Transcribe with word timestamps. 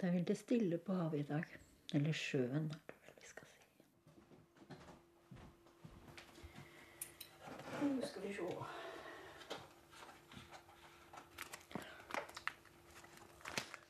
Det 0.00 0.08
er 0.08 0.12
veldig 0.12 0.36
stille 0.36 0.78
på 0.78 0.94
havet 0.94 1.18
i 1.18 1.26
dag. 1.26 1.44
Eller 1.94 2.12
sjøen, 2.12 2.68
er 2.70 2.82
det 2.86 2.96
vel 3.06 3.14
vi 3.18 3.26
skal 3.26 3.46
si. 3.54 3.62
Nå 7.82 8.06
skal 8.06 8.22
vi 8.22 8.34
se. 8.36 8.50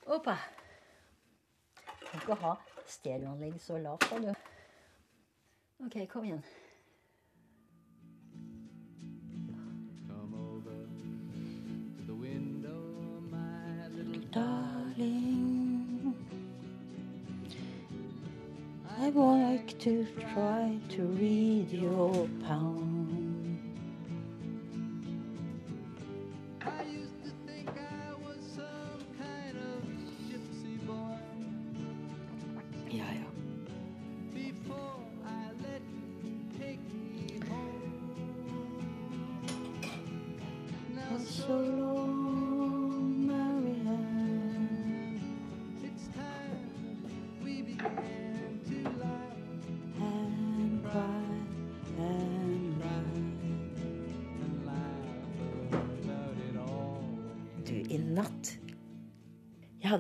Oppa. 0.07 0.37
Du 2.01 2.07
kan 2.07 2.21
ikke 2.23 2.39
ha 2.47 2.55
stereoanlegg 2.87 3.61
så 3.61 3.77
lavt, 3.79 4.09
da, 4.11 4.19
du. 4.19 4.33
Ok, 5.85 6.01
kom 6.09 6.25
igjen. 6.25 6.43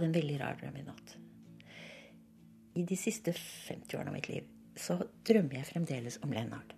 En 0.08 0.16
veldig 0.16 0.38
rar 0.40 0.58
drøm 0.60 0.76
i 0.80 0.86
natt. 0.86 1.14
I 2.78 2.84
de 2.86 2.96
siste 2.98 3.34
50 3.34 3.98
årene 3.98 4.12
av 4.12 4.16
mitt 4.18 4.30
liv 4.30 4.48
så 4.78 4.98
drømmer 5.26 5.58
jeg 5.58 5.70
fremdeles 5.72 6.20
om 6.22 6.32
Lennart. 6.34 6.74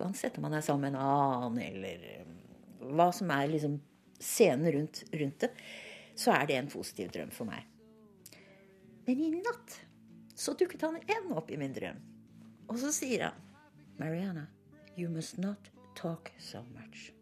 Uansett 0.00 0.38
om 0.38 0.46
han 0.48 0.56
er 0.58 0.64
sammen 0.64 0.88
med 0.88 0.94
en 0.94 1.04
annen, 1.04 1.60
eller 1.62 2.06
eh, 2.08 2.30
hva 2.96 3.10
som 3.14 3.30
er 3.32 3.50
liksom 3.52 3.76
scenen 4.20 4.72
rundt, 4.72 5.04
rundt 5.12 5.44
det, 5.44 5.50
så 6.16 6.32
er 6.34 6.48
det 6.48 6.58
en 6.58 6.70
positiv 6.72 7.12
drøm 7.14 7.32
for 7.34 7.48
meg. 7.48 7.66
Men 9.04 9.20
i 9.20 9.30
natt 9.36 9.78
så 10.34 10.54
dukket 10.58 10.82
han 10.86 10.98
igjen 11.02 11.32
opp 11.36 11.50
i 11.52 11.58
min 11.60 11.74
drøm. 11.76 12.00
Og 12.72 12.80
så 12.80 12.90
sier 12.94 13.28
han 13.28 13.42
Mariana, 14.00 14.46
you 14.96 15.10
must 15.12 15.38
not 15.38 15.70
talk 15.98 16.32
so 16.38 16.62
much. 16.72 17.12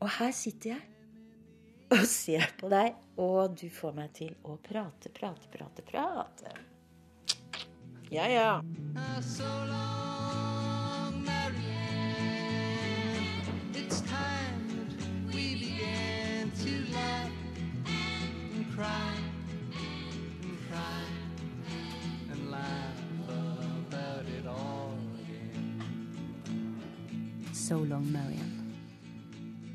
Og 0.00 0.10
her 0.18 0.30
sitter 0.36 0.76
jeg 0.76 0.95
og 1.90 2.06
ser 2.10 2.48
på 2.60 2.70
deg, 2.72 2.96
og 3.22 3.56
du 3.58 3.68
får 3.72 3.94
meg 3.96 4.14
til 4.16 4.32
å 4.44 4.56
prate, 4.62 5.12
prate, 5.14 5.50
prate, 5.52 5.86
prate. 5.86 6.56
Ja, 8.10 8.26
ja. 8.30 8.60
So 27.66 27.82
long, 27.82 28.12
Marianne. 28.12 28.55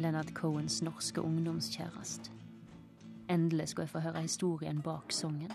Leonard 0.01 0.33
Cohens 0.37 0.81
norske 0.85 1.21
ungdomskjæreste. 1.21 2.33
Endelig 3.31 3.69
skulle 3.71 3.87
jeg 3.87 3.93
få 3.93 4.03
høre 4.03 4.25
historien 4.25 4.81
bak 4.83 5.13
sangen. 5.15 5.53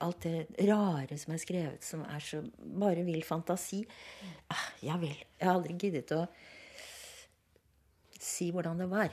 Alt 0.00 0.24
det 0.24 0.68
rare 0.70 1.18
som 1.20 1.34
er 1.34 1.42
skrevet, 1.42 1.84
som 1.84 2.02
er 2.08 2.24
så 2.24 2.40
bare 2.80 3.04
vill 3.04 3.22
fantasi. 3.24 3.82
Ah, 4.48 4.66
ja 4.82 4.96
vel. 4.98 5.18
Jeg 5.36 5.46
har 5.46 5.58
aldri 5.58 5.76
giddet 5.78 6.14
å 6.16 6.24
si 8.20 8.50
hvordan 8.50 8.80
det 8.80 8.88
var. 8.90 9.12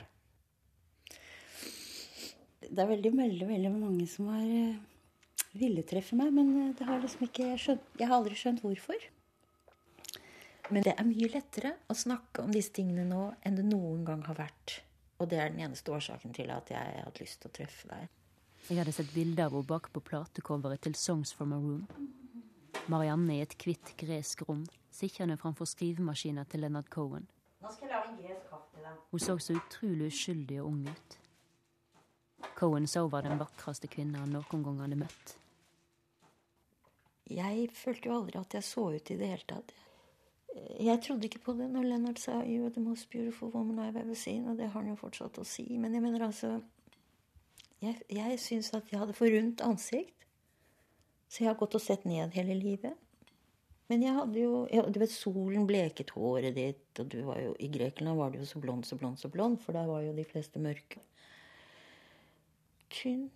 Det 2.68 2.82
er 2.82 2.90
veldig, 2.90 3.12
veldig, 3.16 3.48
veldig 3.48 3.74
mange 3.76 4.06
som 4.10 4.32
har 4.32 4.46
villet 5.52 5.78
ville 5.78 5.84
treffe 5.86 6.16
meg, 6.18 6.32
men 6.34 6.50
eh, 6.60 6.74
det 6.76 6.86
har 6.88 7.00
liksom 7.02 7.24
ikke 7.28 7.52
skjønt, 7.60 7.86
jeg 7.98 8.08
har 8.08 8.18
aldri 8.18 8.36
skjønt 8.38 8.60
hvorfor. 8.64 9.08
Men 10.68 10.84
det 10.84 10.92
er 10.94 11.06
mye 11.08 11.30
lettere 11.32 11.72
å 11.88 11.96
snakke 11.96 12.44
om 12.44 12.52
disse 12.52 12.74
tingene 12.76 13.06
nå 13.08 13.22
enn 13.46 13.56
det 13.56 13.64
noen 13.64 14.04
gang 14.04 14.22
har 14.28 14.36
vært. 14.36 14.82
Og 15.18 15.30
det 15.30 15.40
er 15.40 15.50
den 15.50 15.62
eneste 15.64 15.92
årsaken 15.94 16.34
til 16.36 16.52
at 16.54 16.70
jeg 16.70 16.78
har 16.78 17.08
hatt 17.08 17.20
lyst 17.22 17.40
til 17.42 17.50
å 17.50 17.56
treffe 17.56 17.88
deg. 17.90 18.10
Jeg 18.68 18.76
hadde 18.82 18.92
sett 18.92 19.14
bilder 19.14 19.48
av 19.48 19.56
henne 19.56 19.70
bak 19.70 19.88
på 19.94 20.02
platecoveret 20.04 20.84
til 20.84 20.94
Songs 20.98 21.32
from 21.32 21.54
a 21.56 21.60
Room. 21.62 21.86
Marianne 22.92 23.38
i 23.38 23.40
et 23.44 23.56
hvitt 23.64 23.94
gresk 24.00 24.44
rom, 24.48 24.66
sittende 24.92 25.38
framfor 25.40 25.68
skrivemaskina 25.68 26.44
til 26.48 26.64
Leonard 26.64 26.90
Cohen. 26.92 27.24
Nå 27.64 27.72
skal 27.72 27.88
jeg 27.88 27.94
lage 27.96 28.12
en 28.12 28.20
gresk 28.20 28.52
kaffe 28.52 28.76
til 28.76 28.84
deg. 28.84 29.00
Hun 29.10 29.24
så 29.24 29.38
så 29.40 29.56
utrolig 29.56 30.12
uskyldig 30.12 30.60
og 30.62 30.70
ung 30.70 30.84
ut. 30.92 31.18
Cohen 32.60 32.86
så 32.86 33.06
var 33.08 33.26
den 33.26 33.40
vakreste 33.40 33.90
kvinnen 33.90 34.20
han 34.20 34.36
noen 34.36 34.64
gang 34.68 34.80
hadde 34.84 35.00
møtt. 35.00 35.34
Jeg 37.28 37.68
følte 37.76 38.08
jo 38.08 38.20
aldri 38.20 38.40
at 38.40 38.54
jeg 38.56 38.64
så 38.64 38.86
ut 38.94 39.10
i 39.10 39.18
det 39.18 39.32
hele 39.32 39.48
tatt. 39.48 39.74
Jeg 40.80 41.00
trodde 41.04 41.28
ikke 41.28 41.42
på 41.44 41.52
det 41.58 41.68
når 41.70 41.82
Leonard 41.82 42.18
sa 42.18 42.42
'You 42.42 42.64
are 42.66 42.74
the 42.74 42.80
most 42.80 43.10
beautiful 43.10 43.50
woman 43.54 43.78
I've 43.78 44.00
ever 44.00 44.14
seen', 44.14 44.48
og 44.50 44.58
det 44.58 44.70
har 44.70 44.80
han 44.80 44.90
jo 44.90 44.94
fortsatt 44.94 45.38
å 45.38 45.44
si. 45.44 45.76
Men 45.78 45.94
jeg 45.94 46.02
mener 46.02 46.26
altså 46.26 46.60
Jeg, 47.82 48.00
jeg 48.10 48.38
syns 48.40 48.74
at 48.74 48.90
jeg 48.90 48.98
hadde 48.98 49.14
for 49.14 49.30
rundt 49.30 49.60
ansikt. 49.60 50.26
Så 51.28 51.44
jeg 51.44 51.48
har 51.48 51.58
gått 51.60 51.74
og 51.74 51.80
sett 51.80 52.04
ned 52.04 52.34
hele 52.34 52.54
livet. 52.54 52.96
Men 53.88 54.02
jeg 54.02 54.14
hadde 54.14 54.40
jo 54.40 54.66
jeg, 54.72 54.94
Du 54.94 54.98
vet, 55.00 55.10
solen 55.10 55.66
bleket 55.66 56.10
håret 56.10 56.54
ditt, 56.54 57.00
og 57.00 57.08
du 57.08 57.22
var 57.22 57.40
jo 57.40 57.54
I 57.58 57.68
Grekenland 57.68 58.18
var 58.18 58.30
du 58.30 58.38
jo 58.38 58.48
så 58.48 58.58
blond, 58.58 58.84
så 58.84 58.96
blond, 58.96 59.18
så 59.18 59.28
blond, 59.28 59.60
for 59.62 59.72
der 59.72 59.86
var 59.86 60.02
jo 60.02 60.16
de 60.16 60.24
fleste 60.24 60.58
mørke. 60.58 61.00
Kun 62.90 63.30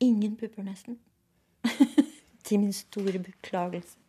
Ingen 0.00 0.36
pupper, 0.36 0.62
nesten. 0.62 0.98
Til 2.44 2.60
min 2.60 2.72
store 2.72 3.18
beklagelse. 3.18 4.03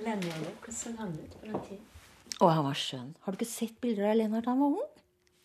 Lennart, 0.00 0.60
hvordan 0.62 0.74
så 0.76 0.92
han 0.96 1.12
ut 1.18 1.34
på 1.40 1.46
den 1.46 1.60
tiden? 1.66 1.86
Og 2.40 2.48
han 2.48 2.64
var 2.64 2.78
skjønn. 2.78 3.10
Har 3.20 3.32
du 3.32 3.36
ikke 3.36 3.50
sett 3.50 3.80
bilder 3.82 4.10
av 4.10 4.16
Lennart 4.16 4.46
da 4.46 4.54
han 4.54 4.62
var 4.62 4.78
ung? 4.78 4.94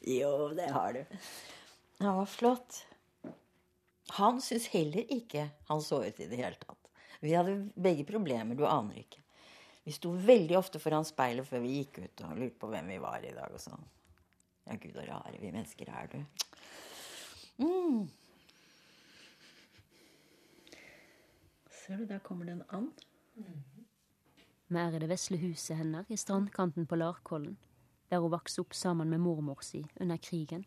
Jo, 0.07 0.31
det 0.55 0.69
har 0.71 0.95
du. 0.95 1.17
Han 1.99 2.19
var 2.21 2.29
flott. 2.29 2.79
Han 4.15 4.39
syntes 4.41 4.69
heller 4.71 5.11
ikke 5.11 5.49
han 5.67 5.81
så 5.83 6.03
ut 6.05 6.19
i 6.21 6.29
det 6.31 6.39
hele 6.39 6.55
tatt. 6.61 6.91
Vi 7.19 7.33
hadde 7.33 7.57
begge 7.75 8.05
problemer, 8.07 8.55
du 8.55 8.63
aner 8.69 9.01
ikke. 9.01 9.23
Vi 9.85 9.93
sto 9.93 10.13
veldig 10.15 10.57
ofte 10.57 10.79
foran 10.81 11.05
speilet 11.05 11.47
før 11.47 11.61
vi 11.65 11.79
gikk 11.79 11.99
ut 12.03 12.23
og 12.25 12.39
lurte 12.39 12.61
på 12.61 12.69
hvem 12.71 12.93
vi 12.93 13.01
var 13.01 13.25
i 13.25 13.33
dag 13.35 13.51
og 13.53 13.61
sånn. 13.61 13.83
Ja, 14.65 14.77
gud, 14.81 14.95
så 14.95 15.03
rare 15.05 15.35
vi 15.41 15.51
mennesker 15.51 15.91
er, 15.91 16.07
du. 16.09 16.19
Mm. 17.61 18.07
Ser 21.75 21.99
du, 22.01 22.07
der 22.09 22.23
kommer 22.25 22.47
det 22.47 22.55
en 22.55 22.65
and. 22.73 23.05
Vi 24.67 24.79
er 24.81 24.95
i 24.95 24.99
det 24.99 25.11
vesle 25.11 25.37
huset 25.37 25.77
hennes 25.77 26.07
i 26.09 26.17
strandkanten 26.17 26.87
på 26.89 26.97
Larkollen, 26.97 27.53
der 28.09 28.23
hun 28.23 28.31
vokste 28.33 28.63
opp 28.63 28.73
sammen 28.73 29.11
med 29.13 29.21
mormor 29.21 29.61
si 29.61 29.83
under 30.01 30.17
krigen. 30.17 30.63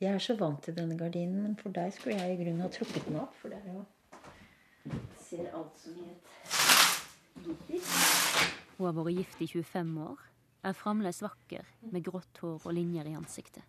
Jeg 0.00 0.12
er 0.12 0.20
så 0.20 0.36
vant 0.36 0.60
til 0.66 0.76
denne 0.76 0.98
gardinen, 1.00 1.38
men 1.46 1.54
for 1.56 1.72
deg 1.72 1.94
skulle 1.96 2.18
jeg 2.18 2.34
i 2.34 2.42
grunnen 2.42 2.60
ha 2.60 2.68
trukket 2.68 3.08
den 3.08 3.16
opp. 3.22 3.32
For 3.40 3.48
det 3.48 3.62
er 3.62 3.78
jo 3.78 3.86
Ser 5.18 5.48
alt 5.56 5.80
som 5.80 5.96
i 5.98 6.10
et 6.12 7.46
gitter. 7.46 8.52
Hun 8.76 8.86
har 8.86 8.94
vært 9.00 9.16
gift 9.16 9.40
i 9.40 9.48
25 9.48 9.96
år, 10.04 10.20
er 10.62 10.76
fremdeles 10.76 11.22
vakker 11.24 11.72
med 11.88 12.04
grått 12.04 12.44
hår 12.44 12.60
og 12.68 12.76
linjer 12.76 13.08
i 13.08 13.16
ansiktet. 13.16 13.64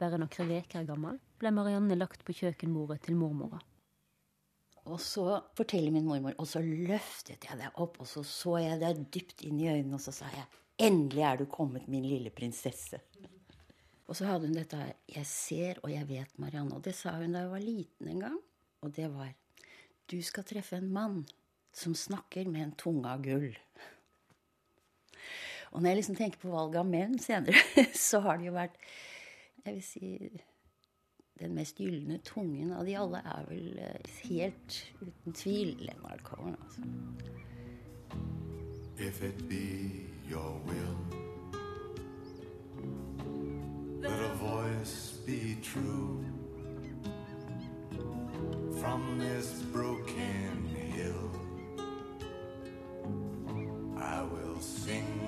Bare 0.00 0.16
noen 0.16 0.56
uker 0.56 0.88
gammel 0.88 1.20
ble 1.38 1.52
Marianne 1.52 2.00
lagt 2.00 2.24
på 2.24 2.34
kjøkkenbordet 2.40 3.04
til 3.04 3.20
mormora. 3.20 3.60
Og 4.86 5.00
så 5.02 5.40
forteller 5.58 5.90
min 5.90 6.06
mormor, 6.06 6.36
og 6.38 6.46
så 6.46 6.62
løftet 6.62 7.48
jeg 7.48 7.58
deg 7.58 7.80
opp, 7.82 7.98
og 8.02 8.06
så 8.06 8.22
så 8.26 8.58
jeg 8.62 8.78
deg 8.82 9.02
dypt 9.14 9.42
inn 9.46 9.58
i 9.58 9.70
øynene, 9.72 9.98
og 9.98 10.02
så 10.04 10.14
sa 10.14 10.30
jeg 10.34 10.46
Endelig 10.86 11.22
er 11.24 11.38
du 11.40 11.46
kommet, 11.48 11.86
min 11.88 12.04
lille 12.04 12.28
prinsesse. 12.28 12.98
Og 14.06 14.18
så 14.18 14.26
hadde 14.28 14.44
hun 14.50 14.58
dette 14.58 14.78
Jeg 15.08 15.24
ser 15.26 15.80
og 15.82 15.88
jeg 15.88 16.04
vet, 16.10 16.34
Marianne. 16.38 16.76
Og 16.76 16.84
det 16.84 16.92
sa 16.94 17.14
hun 17.16 17.32
da 17.32 17.46
jeg 17.46 17.52
var 17.54 17.64
liten 17.64 18.10
en 18.12 18.20
gang. 18.26 18.36
Og 18.84 18.92
det 18.94 19.08
var 19.14 19.32
Du 20.06 20.20
skal 20.22 20.44
treffe 20.46 20.76
en 20.76 20.92
mann 20.92 21.24
som 21.74 21.94
snakker 21.96 22.46
med 22.48 22.62
en 22.62 22.76
tunge 22.78 23.08
av 23.08 23.24
gull. 23.24 23.56
Og 25.72 25.80
når 25.80 25.90
jeg 25.90 25.98
liksom 25.98 26.18
tenker 26.20 26.40
på 26.40 26.52
valget 26.52 26.78
av 26.80 26.86
menn 26.88 27.16
senere, 27.18 27.58
så 28.08 28.20
har 28.24 28.38
det 28.38 28.46
jo 28.50 28.54
vært 28.54 28.76
jeg 29.66 29.74
vil 29.74 29.82
si 29.82 30.10
den 31.38 31.54
mest 31.54 31.80
gylne 31.80 32.18
tungen 32.24 32.72
av 32.72 32.86
de 32.86 32.94
alle 32.96 33.20
er 33.20 33.48
vel 33.50 33.78
eh, 33.82 34.10
helt 34.28 34.78
uten 35.00 35.36
tvil 35.36 35.76
Leonard 35.80 36.22
Cohen. 36.24 36.56
Altså. 36.64 36.80
If 38.98 39.22
it 39.22 39.48
be 39.48 40.06
your 40.28 40.60
will 40.64 40.96
that 44.00 44.20
a 44.20 44.34
voice 44.40 45.18
be 45.26 45.56
true 45.62 46.24
from 48.80 49.18
this 49.18 49.62
broken 49.72 50.64
hill, 50.94 51.30
I 53.98 54.22
will 54.22 54.60
sing 54.60 55.25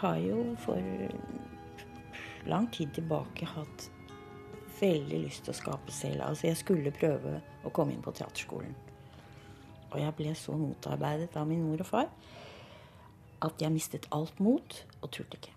har 0.00 0.20
jo 0.22 0.42
for 0.64 0.82
lang 2.48 2.68
tid 2.72 2.94
tilbake 2.96 3.46
hatt 3.46 3.88
veldig 4.80 5.22
lyst 5.26 5.44
til 5.44 5.52
å 5.52 5.58
skape 5.58 5.92
selv. 5.92 6.24
Altså, 6.24 6.48
jeg 6.48 6.60
skulle 6.60 6.94
prøve 6.94 7.38
å 7.64 7.72
komme 7.74 7.94
inn 7.94 8.04
på 8.04 8.14
teaterskolen. 8.16 8.74
Og 9.90 9.98
jeg 10.00 10.16
ble 10.16 10.34
så 10.38 10.54
motarbeidet 10.56 11.34
av 11.36 11.48
min 11.50 11.64
mor 11.66 11.82
og 11.82 11.88
far 11.88 12.12
at 13.40 13.62
jeg 13.62 13.72
mistet 13.72 14.08
alt 14.14 14.40
mot 14.40 14.76
og 15.00 15.08
turte 15.12 15.38
ikke. 15.38 15.54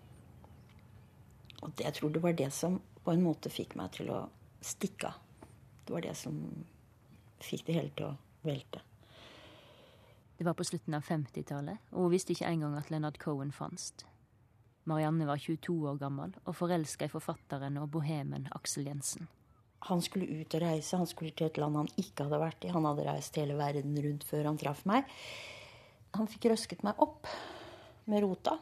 Og 1.63 1.71
det, 1.77 1.85
jeg 1.85 1.97
tror 1.99 2.13
det 2.15 2.23
var 2.23 2.35
det 2.39 2.49
som 2.55 2.79
på 3.03 3.11
en 3.11 3.23
måte 3.23 3.51
fikk 3.51 3.75
meg 3.79 3.91
til 3.95 4.11
å 4.11 4.23
stikke 4.63 5.11
av. 5.11 5.19
Det 5.83 5.91
var 5.91 6.05
det 6.05 6.15
som 6.15 6.39
fikk 7.43 7.65
det 7.67 7.75
hele 7.75 7.91
til 7.95 8.07
å 8.07 8.15
velte. 8.47 8.79
Det 10.37 10.47
var 10.47 10.55
på 10.57 10.65
slutten 10.67 10.95
av 10.97 11.03
50-tallet, 11.07 11.91
og 11.91 12.07
hun 12.07 12.13
visste 12.15 12.33
ikke 12.33 12.49
engang 12.49 12.75
at 12.79 12.89
Leonard 12.91 13.19
Cohen 13.21 13.51
fantes. 13.55 13.91
Marianne 14.89 15.27
var 15.29 15.39
22 15.39 15.75
år 15.91 16.01
gammel 16.01 16.33
og 16.43 16.57
forelska 16.57 17.07
i 17.07 17.11
forfatteren 17.11 17.79
og 17.79 17.89
bohemen 17.93 18.49
Aksel 18.57 18.89
Jensen. 18.89 19.29
Han 19.87 20.01
skulle 20.03 20.27
ut 20.41 20.53
og 20.55 20.63
reise. 20.63 20.97
Han 20.99 21.07
skulle 21.07 21.33
til 21.35 21.49
et 21.49 21.59
land 21.59 21.75
han 21.75 21.89
ikke 21.99 22.25
hadde 22.25 22.39
vært 22.39 22.67
i. 22.67 22.71
Han 22.71 22.85
hadde 22.87 23.07
reist 23.07 23.39
hele 23.39 23.57
verden 23.59 23.97
rundt 24.05 24.23
før 24.27 24.47
han 24.47 24.59
traff 24.59 24.85
meg. 24.87 25.07
Han 26.15 26.29
fikk 26.31 26.51
røsket 26.51 26.85
meg 26.87 26.99
opp 27.03 27.27
med 28.11 28.23
rota. 28.23 28.57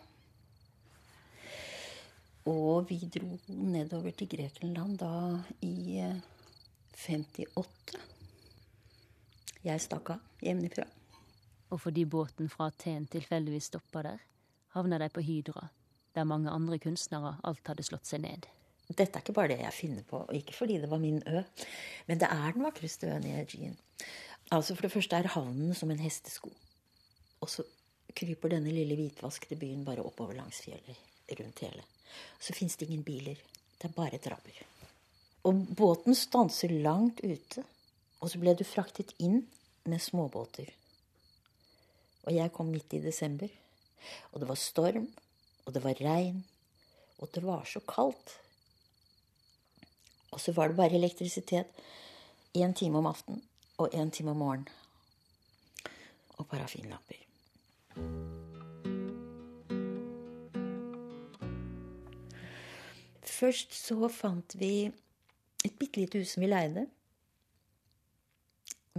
Og 2.49 2.87
vi 2.89 2.97
dro 3.05 3.37
nedover 3.53 4.15
til 4.17 4.29
Grekenland 4.31 4.97
da 5.01 5.13
i 5.61 5.99
eh, 6.01 6.17
58. 6.97 7.99
Jeg 9.61 9.83
stakk 9.83 10.15
av 10.15 10.41
hjemmefra. 10.41 10.87
Og 11.71 11.79
fordi 11.83 12.07
båten 12.09 12.49
fra 12.49 12.71
Aten 12.71 13.05
tilfeldigvis 13.11 13.69
stoppa 13.69 14.01
der, 14.07 14.23
havna 14.73 14.97
de 14.99 15.11
på 15.13 15.21
Hydra, 15.23 15.69
der 16.15 16.27
mange 16.27 16.51
andre 16.51 16.79
kunstnere 16.81 17.37
alt 17.47 17.67
hadde 17.67 17.85
slått 17.87 18.09
seg 18.09 18.23
ned. 18.25 18.47
Dette 18.91 19.15
er 19.15 19.23
ikke 19.23 19.35
bare 19.35 19.53
det 19.53 19.61
jeg 19.61 19.75
finner 19.75 20.03
på, 20.07 20.23
og 20.25 20.35
ikke 20.35 20.55
fordi 20.55 20.79
det 20.81 20.89
var 20.91 20.99
min 20.99 21.21
ø, 21.23 21.43
men 22.07 22.19
det 22.19 22.27
er 22.27 22.55
den 22.55 22.65
vakreste 22.65 23.07
øen 23.07 23.27
i 23.29 23.35
Aegean. 23.39 23.77
Altså 24.51 24.75
For 24.75 24.87
det 24.87 24.91
første 24.91 25.15
er 25.15 25.31
havnen 25.31 25.75
som 25.77 25.91
en 25.91 26.03
hestesko. 26.03 26.51
Og 27.41 27.49
så 27.49 27.63
kryper 28.15 28.51
denne 28.51 28.73
lille 28.75 28.97
hvitvaskede 28.99 29.55
byen 29.59 29.85
bare 29.87 30.03
oppover 30.03 30.35
langs 30.35 30.59
fjellet 30.65 30.99
rundt 31.39 31.63
hele. 31.63 31.85
Så 32.39 32.53
fins 32.53 32.75
det 32.75 32.89
ingen 32.89 33.05
biler. 33.07 33.39
Det 33.79 33.87
er 33.87 33.95
bare 33.95 34.19
trapper. 34.19 34.57
Og 35.47 35.63
båten 35.77 36.15
stanser 36.15 36.73
langt 36.83 37.23
ute, 37.23 37.63
og 38.19 38.29
så 38.29 38.41
ble 38.41 38.53
du 38.53 38.65
fraktet 38.67 39.15
inn 39.23 39.45
med 39.89 40.03
småbåter. 40.03 40.67
Og 42.27 42.35
jeg 42.35 42.51
kom 42.53 42.69
midt 42.69 42.93
i 42.93 43.01
desember, 43.01 43.49
og 44.31 44.41
det 44.41 44.49
var 44.49 44.59
storm, 44.59 45.07
og 45.71 45.75
det 45.75 45.83
var 45.85 45.99
regn, 46.03 46.39
og 47.23 47.29
det 47.31 47.41
var 47.47 47.63
så 47.63 47.79
kaldt. 47.87 48.33
Og 50.31 50.39
så 50.39 50.51
var 50.51 50.67
det 50.67 50.75
bare 50.75 50.97
elektrisitet 50.97 51.67
én 52.57 52.73
time 52.75 52.97
om 52.97 53.07
aftenen 53.07 53.39
og 53.77 53.95
én 53.95 54.11
time 54.11 54.31
om 54.31 54.37
morgenen. 54.37 54.67
Og 56.37 56.47
parafinlamper. 56.47 57.23
Først 63.23 63.73
så 63.73 64.11
fant 64.11 64.59
vi 64.59 64.91
et 65.63 65.79
bitte 65.79 66.03
lite 66.03 66.19
hus 66.19 66.35
som 66.35 66.43
vi 66.43 66.51
leide. 66.51 66.87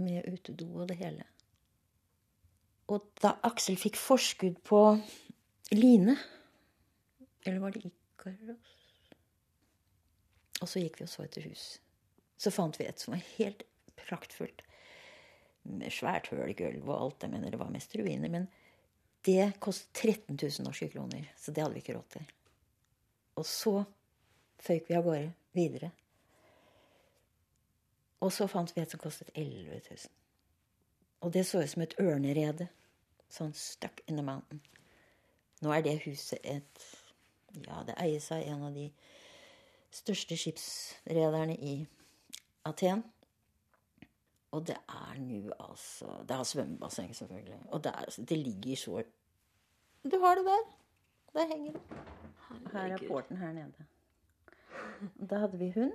Med 0.01 0.25
utedo 0.33 0.73
og 0.73 0.89
det 0.89 0.97
hele. 0.97 1.23
Og 2.87 3.05
da 3.21 3.37
Aksel 3.43 3.77
fikk 3.77 3.95
forskudd 3.95 4.57
på 4.65 4.87
Line 5.71 6.17
Eller 7.43 7.59
var 7.59 7.71
det 7.75 7.85
Ikaros? 7.87 8.75
Og 10.61 10.69
så 10.69 10.79
gikk 10.79 11.01
vi 11.01 11.07
og 11.07 11.11
så 11.11 11.25
etter 11.25 11.43
hus. 11.49 11.65
Så 12.39 12.51
fant 12.51 12.77
vi 12.79 12.87
et 12.87 12.99
som 12.99 13.15
var 13.15 13.23
helt 13.35 13.65
praktfullt. 13.99 14.63
Med 15.63 15.91
svært 15.95 16.29
høl 16.31 16.51
i 16.51 16.55
gulvet 16.57 16.87
og 16.87 16.99
alt. 16.99 17.25
Jeg 17.25 17.33
mener 17.33 17.51
det 17.51 17.59
var 17.59 17.71
mest 17.73 17.95
ruiner. 17.99 18.31
Men 18.31 18.47
det 19.27 19.53
kostet 19.63 19.91
13 20.15 20.37
000 20.37 20.67
norske 20.67 20.89
kroner. 20.91 21.27
Så 21.39 21.51
det 21.51 21.63
hadde 21.63 21.75
vi 21.75 21.83
ikke 21.83 21.97
råd 21.97 22.09
til. 22.15 22.31
Og 23.39 23.47
så 23.47 23.75
føyk 24.63 24.89
vi 24.89 24.97
av 24.97 25.07
gårde 25.07 25.29
videre. 25.55 25.91
Og 28.23 28.31
så 28.31 28.47
fant 28.47 28.71
vi 28.75 28.83
et 28.83 28.91
som 28.91 29.01
kostet 29.03 29.31
11 29.35 29.81
000. 29.89 30.11
Og 31.23 31.31
det 31.31 31.43
så 31.47 31.63
ut 31.63 31.71
som 31.71 31.83
et 31.83 31.95
ørnerede. 31.99 32.69
Sånn 33.31 33.55
stuck 33.57 34.03
in 34.07 34.19
the 34.19 34.23
mountain. 34.23 34.61
Nå 35.63 35.71
er 35.73 35.83
det 35.83 36.03
huset 36.05 36.43
et 36.43 36.83
Ja, 37.61 37.83
det 37.87 37.95
eies 38.01 38.31
av 38.33 38.41
en 38.41 38.63
av 38.67 38.73
de 38.73 38.87
største 39.93 40.37
skipsrederne 40.39 41.55
i 41.55 41.75
Aten. 42.65 43.03
Og 44.53 44.65
det 44.69 44.75
er 44.77 45.17
nå 45.17 45.53
altså 45.57 46.19
Det 46.29 46.37
har 46.37 46.45
svømmebasseng, 46.45 47.15
selvfølgelig. 47.15 47.59
Og 47.73 47.83
det, 47.83 47.93
er, 47.93 48.25
det 48.29 48.37
ligger 48.37 48.75
så 48.77 49.03
Du 50.03 50.19
har 50.19 50.35
det 50.35 50.45
der. 50.45 50.65
Der 51.33 51.47
henger 51.47 51.71
det. 51.71 51.81
Her 52.73 52.93
er 52.93 53.07
porten 53.07 53.37
her 53.37 53.53
nede. 53.53 53.85
Da 55.29 55.39
hadde 55.45 55.57
vi 55.57 55.71
hund 55.75 55.93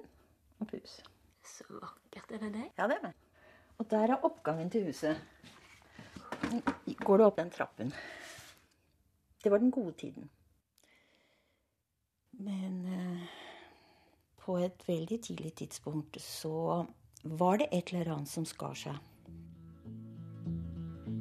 og 0.59 0.67
pus. 0.67 1.03
Så 1.45 1.65
vakkert. 1.71 2.33
Er 2.33 2.39
det 2.39 2.55
deg? 2.55 2.71
Ja, 2.79 2.89
det 2.91 2.99
er 2.99 3.03
meg. 3.03 3.15
Og 3.79 3.91
der 3.91 4.15
er 4.15 4.25
oppgangen 4.27 4.71
til 4.71 4.89
huset. 4.89 5.21
Går 7.05 7.17
du 7.17 7.25
opp 7.25 7.39
den 7.39 7.51
trappen. 7.51 7.93
Det 9.45 9.53
var 9.53 9.59
den 9.59 9.71
gode 9.71 9.93
tiden. 9.93 10.31
Men 12.39 12.85
eh, 12.87 13.23
på 14.45 14.57
et 14.63 14.85
veldig 14.89 15.19
tidlig 15.27 15.55
tidspunkt 15.59 16.21
så 16.23 16.87
var 17.23 17.59
det 17.59 17.67
et 17.75 17.93
eller 17.93 18.13
annet 18.15 18.29
som 18.31 18.45
skar 18.47 18.75
seg. 18.79 18.99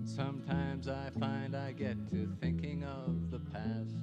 Sometimes 0.05 0.87
I 0.87 1.09
find 1.19 1.55
I 1.55 1.71
get 1.73 1.97
to 2.11 2.27
thinking 2.41 2.83
of 2.85 3.09
the 3.31 3.39
past. 3.51 3.95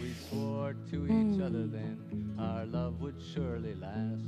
We 0.00 0.12
swore 0.28 0.74
to 0.90 1.04
each 1.06 1.40
other 1.40 1.66
then 1.66 2.34
our 2.38 2.64
love 2.66 3.00
would 3.00 3.20
surely 3.34 3.74
last. 3.74 4.24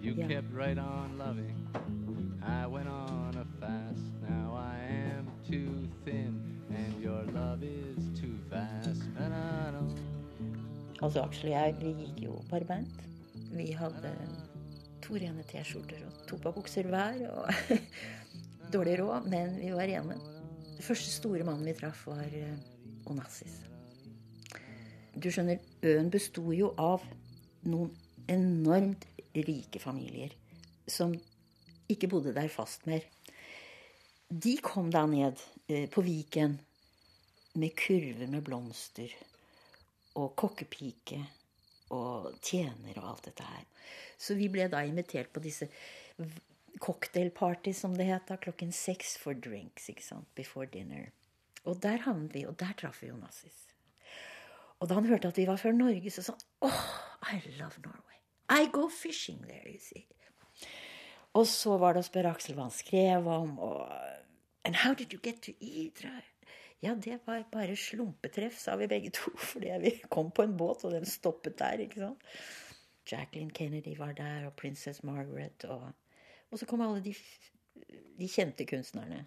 You 0.00 0.14
Yeah. 0.14 0.28
kept 0.28 0.52
right 0.52 0.78
on 0.78 1.16
loving. 1.18 1.54
I 2.42 2.66
went 2.66 2.88
on 2.88 3.36
a 3.36 3.44
fast. 3.60 4.02
Now 4.28 4.54
I 4.56 4.78
am 5.14 5.30
too 5.48 5.88
thin, 6.04 6.42
and 6.70 7.00
your 7.00 7.22
love 7.32 7.62
is 7.62 8.10
too 8.20 8.36
fast. 8.50 9.02
Altså 11.02 11.24
Aksel 11.24 11.48
og 11.50 11.54
jeg, 11.56 11.72
vi 11.80 11.92
gikk 11.98 12.18
jo 12.28 12.36
barbeint. 12.46 13.00
Vi 13.52 13.72
hadde 13.74 14.12
to 15.02 15.16
rene 15.18 15.42
T-skjorter 15.48 16.04
og 16.06 16.20
to 16.30 16.36
par 16.38 16.54
bukser 16.54 16.86
hver. 16.86 17.24
og 17.26 17.50
Dårlig 18.74 19.00
råd, 19.00 19.26
men 19.32 19.56
vi 19.58 19.72
var 19.74 19.90
rene. 19.90 20.14
Den 20.68 20.86
første 20.86 21.10
store 21.10 21.42
mannen 21.48 21.66
vi 21.66 21.74
traff, 21.74 22.04
var 22.06 22.30
eh, 22.38 22.54
Onassis. 23.10 23.58
Du 25.18 25.26
skjønner, 25.26 25.58
øen 25.82 26.12
besto 26.14 26.54
jo 26.54 26.70
av 26.78 27.02
noen 27.66 27.90
enormt 28.30 29.08
rike 29.34 29.82
familier 29.82 30.30
som 30.86 31.16
ikke 31.90 32.08
bodde 32.14 32.36
der 32.36 32.46
fast 32.52 32.86
mer. 32.86 33.02
De 34.30 34.54
kom 34.62 34.94
da 34.94 35.02
ned 35.10 35.42
eh, 35.66 35.90
på 35.90 36.06
Viken 36.06 36.56
med 37.58 37.74
kurver 37.76 38.30
med 38.30 38.46
blomster 38.46 39.10
og 40.18 40.34
kokkepike 40.38 41.20
og 41.92 42.32
tjener 42.44 42.98
og 42.98 43.08
alt 43.10 43.28
dette 43.28 43.46
her. 43.46 43.64
Så 44.18 44.36
vi 44.38 44.48
ble 44.52 44.68
da 44.72 44.82
invitert 44.86 45.32
på 45.32 45.42
disse 45.44 45.68
cocktailparty, 46.82 47.72
som 47.76 47.96
det 47.96 48.08
het 48.08 48.28
da, 48.30 48.38
klokken 48.40 48.72
seks 48.72 49.16
for 49.20 49.34
drinks. 49.34 49.88
ikke 49.88 50.04
sant, 50.04 50.28
Before 50.34 50.66
dinner. 50.66 51.10
Og 51.64 51.82
der 51.82 52.02
havnet 52.06 52.34
vi, 52.34 52.46
og 52.46 52.58
der 52.58 52.72
traff 52.78 53.02
vi 53.02 53.10
Onassis. 53.12 53.68
Og 54.80 54.88
da 54.88 54.98
han 54.98 55.06
hørte 55.06 55.28
at 55.28 55.38
vi 55.38 55.46
var 55.46 55.60
fra 55.60 55.70
Norge, 55.72 56.10
så 56.10 56.24
sa 56.26 56.32
han 56.32 56.70
oh, 56.70 56.88
I 57.32 57.38
love 57.58 57.78
Norway. 57.84 58.18
I 58.50 58.66
go 58.72 58.88
fishing 58.88 59.38
there, 59.46 59.70
you 59.70 59.78
see. 59.80 60.06
Og 61.32 61.46
så 61.46 61.78
var 61.80 61.94
det 61.94 62.02
å 62.02 62.08
spørre 62.08 62.32
Aksel 62.34 62.56
hva 62.56 62.66
han 62.66 62.74
skrev 62.74 63.28
om. 63.30 63.58
og 63.58 63.86
And 64.64 64.76
how 64.76 64.94
did 64.94 65.12
you 65.12 65.20
get 65.22 65.42
to 65.42 65.52
Idra? 65.60 66.20
Ja, 66.82 66.94
det 66.94 67.20
var 67.26 67.44
bare 67.52 67.76
slumpetreff, 67.76 68.58
sa 68.58 68.74
vi 68.76 68.88
begge 68.90 69.10
to. 69.14 69.30
Fordi 69.52 69.70
vi 69.80 69.94
kom 70.10 70.30
på 70.30 70.42
en 70.42 70.56
båt, 70.56 70.84
og 70.84 70.92
den 70.92 71.06
stoppet 71.06 71.58
der. 71.58 71.78
ikke 71.84 72.00
sant? 72.00 72.24
Jacqueline 73.10 73.50
Kennedy 73.50 73.96
var 73.98 74.12
der, 74.12 74.46
og 74.46 74.56
Princess 74.58 75.02
Margaret. 75.02 75.64
Og, 75.64 75.92
og 76.50 76.58
så 76.58 76.66
kom 76.66 76.80
alle 76.80 77.04
de, 77.04 77.14
de 78.18 78.28
kjente 78.28 78.66
kunstnerne. 78.66 79.26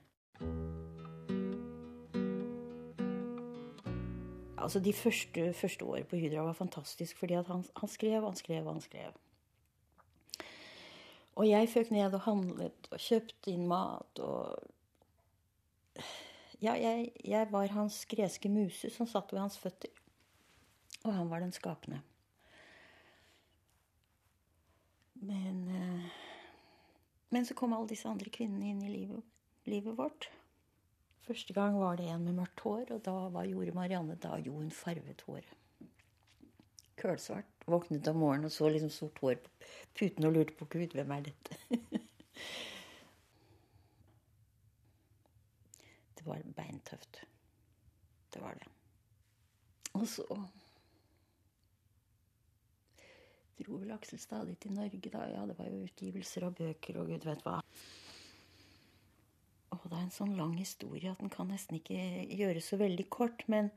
Altså, 4.57 4.79
De 4.79 4.93
første, 4.93 5.53
første 5.53 5.85
året 5.85 6.07
på 6.07 6.15
Hydra 6.15 6.41
var 6.41 6.53
fantastisk, 6.53 7.17
fordi 7.17 7.33
han, 7.33 7.63
han 7.75 7.89
skrev 7.89 8.23
han 8.23 8.35
skrev 8.35 8.67
han 8.71 8.81
skrev. 8.81 9.11
Og 11.35 11.49
jeg 11.49 11.69
føk 11.69 11.91
ned 11.91 12.13
og 12.13 12.21
handlet 12.21 12.87
og 12.91 12.99
kjøpte 12.99 13.51
inn 13.51 13.67
mat 13.67 14.19
og 14.23 14.55
Ja, 16.63 16.75
jeg, 16.79 17.09
jeg 17.25 17.47
var 17.51 17.71
hans 17.75 18.03
greske 18.09 18.49
muse 18.49 18.89
som 18.93 19.07
satt 19.09 19.33
ved 19.33 19.41
hans 19.43 19.57
føtter. 19.59 19.91
Og 21.05 21.13
han 21.13 21.29
var 21.29 21.43
den 21.43 21.53
skapende. 21.53 22.01
Men 25.25 25.67
eh, 25.69 26.07
Men 27.29 27.45
så 27.45 27.53
kom 27.57 27.73
alle 27.73 27.89
disse 27.89 28.07
andre 28.07 28.29
kvinnene 28.31 28.69
inn 28.71 28.81
i 28.85 28.91
livet, 28.91 29.23
livet 29.67 29.97
vårt. 29.97 30.29
Første 31.25 31.53
gang 31.57 31.75
var 31.79 31.97
det 31.97 32.05
en 32.07 32.23
med 32.23 32.37
mørkt 32.37 32.61
hår, 32.61 32.91
og 32.95 33.01
da 33.03 33.15
hva 33.33 33.43
gjorde 33.49 33.73
Marianne 33.75 34.15
da 34.21 34.37
jo 34.45 34.53
hun 34.59 34.69
farvet 34.71 35.23
håret. 35.25 35.55
Kølsvart. 37.01 37.49
Våknet 37.67 38.07
om 38.07 38.21
morgenen 38.21 38.47
og 38.47 38.53
så 38.53 38.69
liksom 38.69 38.93
sort 38.93 39.19
hår 39.19 39.39
på 39.41 39.51
puten 39.97 40.27
og 40.29 40.35
lurte 40.35 40.53
på 40.55 40.67
Gud, 40.69 40.93
hvem 40.93 41.11
er 41.11 41.25
dette? 41.25 41.57
det 46.25 46.31
var 46.31 46.45
beintøft. 46.57 47.21
Det 48.33 48.41
var 48.41 48.57
det. 48.57 48.69
Og 49.95 50.07
så 50.09 50.25
dro 53.55 53.77
vel 53.79 53.93
Aksel 53.95 54.19
stadig 54.19 54.57
til 54.59 54.73
Norge, 54.75 55.11
da. 55.13 55.21
Ja, 55.31 55.45
det 55.47 55.55
var 55.59 55.69
jo 55.69 55.85
utgivelser 55.85 56.49
av 56.49 56.57
bøker 56.57 56.99
og 56.99 57.13
gud 57.13 57.27
vet 57.29 57.45
hva. 57.45 57.59
Og 59.75 59.85
det 59.85 59.95
er 59.95 60.03
en 60.03 60.13
sånn 60.13 60.35
lang 60.35 60.57
historie 60.57 61.13
at 61.13 61.21
den 61.21 61.31
kan 61.31 61.47
nesten 61.51 61.77
ikke 61.77 62.25
gjøres 62.35 62.71
så 62.73 62.79
veldig 62.81 63.07
kort, 63.13 63.45
men 63.51 63.71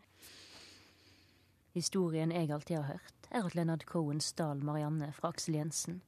Historien 1.76 2.32
jeg 2.32 2.50
alltid 2.50 2.80
har 2.80 2.96
hørt, 2.96 3.26
er 3.30 3.44
at 3.44 3.54
Leonard 3.54 3.84
Cohen 3.86 4.22
stal 4.24 4.64
Marianne 4.64 5.12
fra 5.14 5.28
Aksel 5.30 5.60
Jensen. 5.60 6.00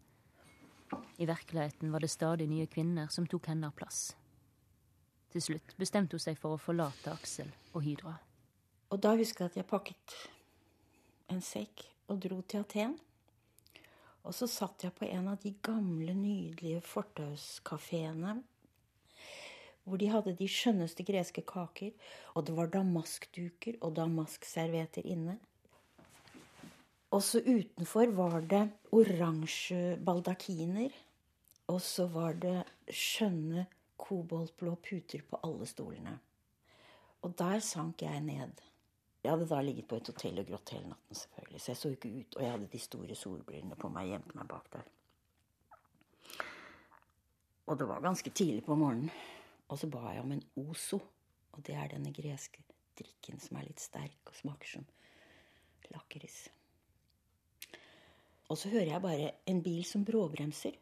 I 1.21 1.29
virkeligheten 1.29 1.93
var 1.93 2.03
det 2.03 2.11
stadig 2.11 2.49
nye 2.51 2.67
kvinner 2.67 3.13
som 3.13 3.29
tok 3.29 3.47
hennes 3.53 3.77
plass. 3.77 4.01
Til 5.31 5.45
slutt 5.45 5.77
bestemte 5.79 6.19
hun 6.19 6.23
seg 6.23 6.39
for 6.39 6.57
å 6.57 6.61
forlate 6.61 7.13
Aksel 7.13 7.51
og 7.73 7.85
Hydra. 7.85 8.17
Og 8.91 8.99
da 9.03 9.15
husker 9.19 9.47
jeg 9.47 9.53
at 9.53 9.59
jeg 9.61 9.71
pakket 9.71 10.17
en 11.31 11.43
sekk 11.45 11.85
og 12.11 12.19
dro 12.25 12.41
til 12.43 12.65
Aten. 12.65 12.97
Og 14.27 14.35
så 14.37 14.49
satt 14.51 14.83
jeg 14.85 14.95
på 14.97 15.07
en 15.07 15.31
av 15.31 15.39
de 15.43 15.55
gamle, 15.65 16.15
nydelige 16.19 16.83
fortauskafeene 16.85 18.41
hvor 19.91 19.99
de 19.99 20.11
hadde 20.13 20.37
de 20.39 20.47
skjønneste 20.47 21.03
greske 21.03 21.43
kaker, 21.47 21.95
og 22.37 22.45
det 22.47 22.55
var 22.55 22.69
damaskduker 22.71 23.79
og 23.81 23.97
damaskservietter 23.97 25.07
inne. 25.09 25.39
Også 27.11 27.41
utenfor 27.43 28.13
var 28.15 28.45
det 28.47 28.67
oransje 28.95 29.97
baldakiner, 30.07 30.93
og 31.73 31.81
så 31.83 32.07
var 32.13 32.39
det 32.39 32.61
skjønne 32.87 33.67
koboltblå 34.01 34.75
puter 34.85 35.23
på 35.29 35.41
alle 35.47 35.69
stolene. 35.69 36.17
Og 37.23 37.37
der 37.39 37.61
sank 37.65 38.03
jeg 38.03 38.21
ned. 38.25 38.63
Jeg 39.21 39.35
hadde 39.35 39.49
da 39.51 39.61
ligget 39.61 39.89
på 39.89 39.99
et 40.01 40.09
hotell 40.09 40.41
og 40.41 40.49
grått 40.49 40.73
hele 40.73 40.89
natten, 40.89 41.19
selvfølgelig, 41.23 41.61
så 41.61 41.71
jeg 41.71 41.81
så 41.81 41.91
ikke 41.93 42.13
ut. 42.15 42.37
Og 42.37 42.43
jeg 42.43 42.55
hadde 42.55 42.71
de 42.73 42.81
store 42.81 43.19
solbrillene 43.23 43.77
på 43.77 43.91
meg, 43.93 44.15
gjemte 44.15 44.39
meg 44.39 44.49
bak 44.49 44.71
der. 44.73 44.87
Og 47.69 47.79
det 47.79 47.89
var 47.89 48.01
ganske 48.03 48.31
tidlig 48.31 48.65
på 48.65 48.75
morgenen. 48.75 49.13
Og 49.69 49.79
så 49.79 49.87
ba 49.87 50.15
jeg 50.15 50.25
om 50.25 50.33
en 50.35 50.47
ozo. 50.65 50.99
Og 51.53 51.67
det 51.67 51.77
er 51.77 51.93
denne 51.93 52.15
greske 52.15 52.65
drikken 52.99 53.39
som 53.43 53.59
er 53.59 53.69
litt 53.69 53.83
sterk 53.83 54.33
og 54.33 54.35
smaker 54.39 54.73
som 54.73 54.89
lakris. 55.95 56.49
Og 58.51 58.59
så 58.59 58.71
hører 58.73 58.95
jeg 58.95 59.03
bare 59.05 59.31
en 59.47 59.63
bil 59.63 59.85
som 59.87 60.05
bråbremser. 60.07 60.75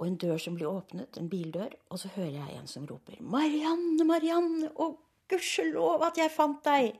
Og 0.00 0.06
en 0.08 0.16
dør 0.16 0.38
som 0.40 0.54
blir 0.56 0.70
åpnet, 0.70 1.18
en 1.20 1.28
bildør. 1.28 1.74
Og 1.92 2.00
så 2.00 2.08
hører 2.14 2.32
jeg 2.38 2.56
en 2.56 2.66
som 2.66 2.86
roper 2.88 3.20
'Marianne, 3.20 4.04
Marianne! 4.08 4.70
Å, 4.72 4.96
gudskjelov 5.28 6.02
at 6.08 6.16
jeg 6.16 6.32
fant 6.32 6.64
deg! 6.64 6.96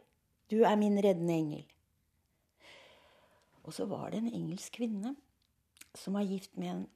Du 0.51 0.61
er 0.63 0.77
min 0.77 1.01
reddende 1.01 1.35
engel.' 1.35 1.69
Og 3.65 3.73
så 3.73 3.87
var 3.89 4.11
det 4.11 4.21
en 4.21 4.35
engelsk 4.35 4.77
kvinne 4.77 5.17
som 5.95 6.15
var 6.15 6.29
gift 6.29 6.57
med 6.57 6.69
en 6.69 6.87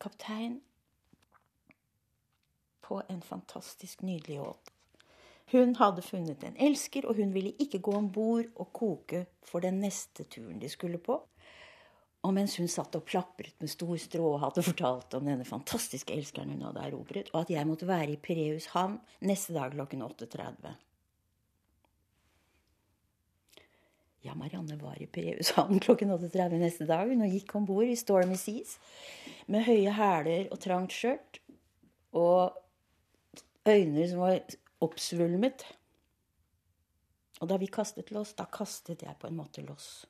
kaptein 0.00 0.60
på 2.82 3.02
en 3.08 3.22
fantastisk 3.22 4.02
nydelig 4.02 4.40
yacht. 4.40 4.72
Hun 5.52 5.76
hadde 5.76 6.02
funnet 6.02 6.44
en 6.44 6.56
elsker, 6.56 7.06
og 7.06 7.16
hun 7.16 7.34
ville 7.34 7.54
ikke 7.58 7.78
gå 7.78 7.94
om 7.96 8.12
bord 8.12 8.44
og 8.56 8.72
koke 8.72 9.26
for 9.42 9.60
den 9.64 9.80
neste 9.80 10.24
turen 10.24 10.58
de 10.60 10.68
skulle 10.68 10.98
på. 10.98 11.22
Og 12.26 12.34
mens 12.34 12.56
hun 12.58 12.66
satt 12.70 12.96
og 12.98 13.06
plapret 13.06 13.54
med 13.62 13.70
stor 13.70 13.94
stråhatt 14.02 14.58
og 14.58 14.66
fortalte 14.66 15.20
om 15.20 15.28
denne 15.28 15.46
fantastiske 15.46 16.16
elskeren 16.16 16.50
hun 16.56 16.66
hadde 16.66 16.88
erobret, 16.88 17.30
og 17.32 17.44
at 17.44 17.52
jeg 17.54 17.68
måtte 17.68 17.86
være 17.88 18.16
i 18.16 18.20
Pireus 18.20 18.66
havn 18.74 18.98
neste 19.22 19.54
dag 19.54 19.72
klokken 19.76 20.02
8.30. 20.02 20.74
Ja, 24.26 24.34
Marianne 24.34 24.76
var 24.82 24.98
i 24.98 25.06
Pireus 25.06 25.52
havn 25.56 25.78
klokken 25.80 26.10
8.30 26.10 26.58
neste 26.58 26.88
dag. 26.90 27.06
Hun 27.06 27.22
gikk 27.30 27.54
om 27.54 27.68
bord 27.68 27.86
i 27.86 27.96
Stormy 27.96 28.36
Seas 28.36 28.74
med 29.46 29.62
høye 29.68 29.94
hæler 29.94 30.50
og 30.50 30.58
trangt 30.60 30.96
skjørt. 30.96 31.38
Og 32.18 32.50
øyne 33.68 34.08
som 34.10 34.24
var 34.24 34.40
oppsvulmet. 34.82 35.64
Og 37.38 37.50
da 37.50 37.58
vi 37.62 37.70
kastet 37.70 38.10
loss, 38.10 38.34
da 38.34 38.48
kastet 38.50 39.06
jeg 39.06 39.14
på 39.20 39.30
en 39.30 39.38
måte 39.38 39.62
loss. 39.62 40.02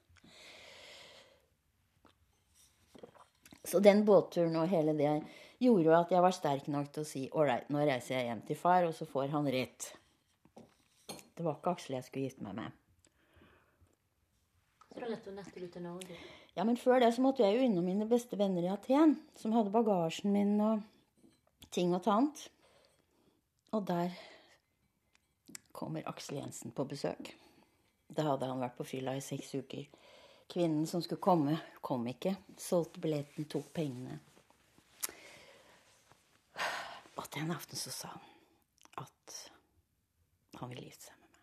Så 3.68 3.82
den 3.84 4.04
båtturen 4.08 4.56
og 4.56 4.70
hele 4.72 4.94
det 4.96 5.12
gjorde 5.60 5.84
jo 5.84 5.94
at 5.98 6.12
jeg 6.14 6.24
var 6.24 6.34
sterk 6.34 6.68
nok 6.72 6.90
til 6.94 7.04
å 7.04 7.08
si 7.08 7.24
ålreit, 7.36 7.68
nå 7.68 7.82
reiser 7.82 8.16
jeg 8.16 8.28
hjem 8.30 8.44
til 8.48 8.58
far, 8.58 8.86
og 8.88 8.94
så 8.96 9.06
får 9.08 9.32
han 9.34 9.48
rett. 9.52 9.90
Det 11.36 11.44
var 11.44 11.58
ikke 11.58 11.74
Aksel 11.76 11.98
jeg 11.98 12.06
skulle 12.06 12.28
gifte 12.30 12.46
meg 12.46 12.56
med. 12.58 12.76
Så 14.88 15.02
da 15.02 15.10
lette 15.12 15.60
du 15.60 15.66
til 15.68 15.84
Norge? 15.84 16.16
Ja, 16.56 16.64
men 16.66 16.78
før 16.80 16.98
det 17.02 17.12
så 17.14 17.22
måtte 17.22 17.44
jeg 17.44 17.58
jo 17.58 17.66
innom 17.66 17.84
mine 17.86 18.08
beste 18.10 18.38
venner 18.38 18.64
i 18.64 18.72
Aten, 18.72 19.14
som 19.38 19.52
hadde 19.54 19.74
bagasjen 19.74 20.32
min 20.34 20.56
og 20.64 20.80
ting 21.70 21.92
og 21.94 22.02
tant. 22.06 22.48
Og 23.76 23.84
der 23.86 24.16
kommer 25.76 26.08
Aksel 26.10 26.40
Jensen 26.40 26.74
på 26.74 26.88
besøk. 26.88 27.30
Da 28.08 28.24
hadde 28.32 28.48
han 28.48 28.62
vært 28.64 28.78
på 28.78 28.88
fylla 28.88 29.14
i 29.14 29.22
seks 29.22 29.52
uker. 29.60 29.84
Kvinnen 30.48 30.86
som 30.86 31.02
skulle 31.02 31.20
komme, 31.20 31.58
kom 31.80 32.06
ikke. 32.08 32.34
Solgte 32.56 33.00
billetten, 33.04 33.44
tok 33.44 33.68
pengene. 33.76 34.18
Og 37.18 37.26
den 37.34 37.50
aften 37.52 37.76
så 37.76 37.92
sa 37.92 38.08
han 38.14 38.24
at 39.04 39.34
han 40.58 40.70
ville 40.70 40.86
gifte 40.86 41.10
seg 41.10 41.18
med 41.18 41.28
meg. 41.28 41.42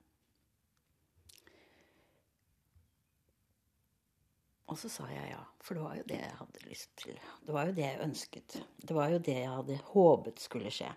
Og 4.65 4.79
så 4.81 4.89
sa 4.89 5.05
jeg 5.11 5.29
ja, 5.29 5.43
for 5.61 5.77
det 5.77 5.83
var 5.85 5.99
jo 5.99 6.07
det 6.09 6.19
jeg 6.23 6.39
hadde 6.39 6.65
lyst 6.65 6.91
til. 7.03 7.19
Det 7.45 7.53
var 7.53 7.69
jo 7.69 7.77
det 7.77 7.85
jeg 7.85 8.03
ønsket. 8.07 8.57
Det 8.81 8.97
var 8.97 9.13
jo 9.13 9.21
det 9.29 9.37
jeg 9.37 9.53
hadde 9.53 9.79
håpet 9.91 10.41
skulle 10.41 10.73
skje. 10.73 10.89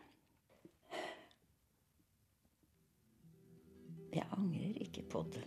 Jeg 4.16 4.24
angrer 4.32 4.82
ikke 4.88 5.04
på 5.12 5.26
det. 5.34 5.44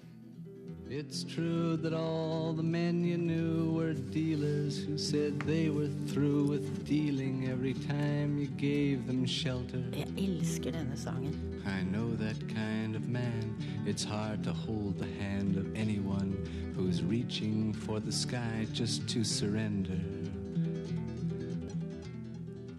It's 0.94 1.24
true 1.24 1.78
that 1.78 1.94
all 1.94 2.52
the 2.52 2.64
men 2.64 3.06
you 3.06 3.18
knew 3.18 3.72
were 3.72 3.94
dealers 3.94 4.78
who 4.78 4.98
said 4.98 5.40
they 5.40 5.70
were 5.70 5.88
through 6.08 6.44
with 6.44 6.86
dealing 6.86 7.48
every 7.50 7.76
time 7.76 8.38
you 8.38 8.48
gave 8.48 9.08
them 9.08 9.26
shelter. 9.26 9.82
Jeg 9.94 10.08
elsker 10.18 10.72
denne 10.72 10.98
sangen. 10.98 11.64
I 11.66 11.84
know 11.84 12.10
that 12.18 12.36
kind 12.50 12.96
of 12.96 13.08
man. 13.08 13.56
It's 13.86 14.04
hard 14.04 14.44
to 14.44 14.52
hold 14.52 15.00
the 15.00 15.24
hand 15.24 15.56
of 15.56 15.66
anyone 15.76 16.36
who's 16.76 17.02
reaching 17.02 17.74
for 17.74 18.02
the 18.02 18.12
sky 18.12 18.68
just 18.74 19.08
to 19.08 19.24
surrender. 19.24 20.00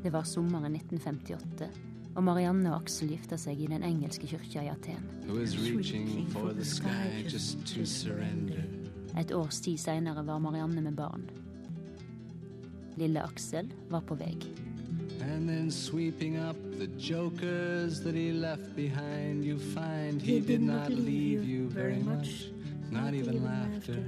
Det 0.02 0.12
var 0.12 0.23
sommeren 0.23 0.75
1958, 0.75 1.71
og 2.14 2.25
Marianne 2.25 2.73
og 2.73 2.83
Aksel 2.83 3.12
gifta 3.14 3.38
seg 3.40 3.61
i 3.61 3.69
den 3.71 3.85
engelske 3.87 4.28
kyrkja 4.28 4.66
i 4.66 4.71
Aten. 4.73 5.04
Et 9.19 9.33
års 9.37 9.61
tid 9.61 9.78
seinere 9.81 10.26
var 10.26 10.38
Marianne 10.38 10.83
med 10.85 10.97
barn. 10.97 11.25
Lille 13.00 13.23
Aksel 13.23 13.73
var 13.90 14.04
på 14.04 14.14
vei. 14.21 14.37
And 15.23 15.49
then 15.49 15.71
sweeping 15.71 16.38
up 16.38 16.57
the 16.78 16.88
jokers 16.99 18.00
that 18.00 18.14
he 18.14 18.33
left 18.33 18.75
behind, 18.75 19.45
you 19.45 19.59
find 19.59 20.21
he 20.21 20.40
did 20.40 20.61
not 20.61 20.90
leave 20.90 21.45
you 21.45 21.69
very 21.69 22.02
much, 22.02 22.50
not 22.90 23.14
even 23.14 23.45
laughter. 23.45 24.02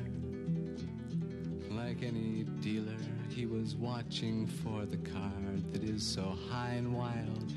Like 1.70 2.02
any 2.02 2.44
dealer, 2.60 2.98
he 3.30 3.46
was 3.46 3.76
watching 3.76 4.46
for 4.46 4.84
the 4.86 4.96
card 4.96 5.72
that 5.72 5.84
is 5.84 6.02
so 6.02 6.36
high 6.50 6.74
and 6.74 6.92
wild, 6.92 7.52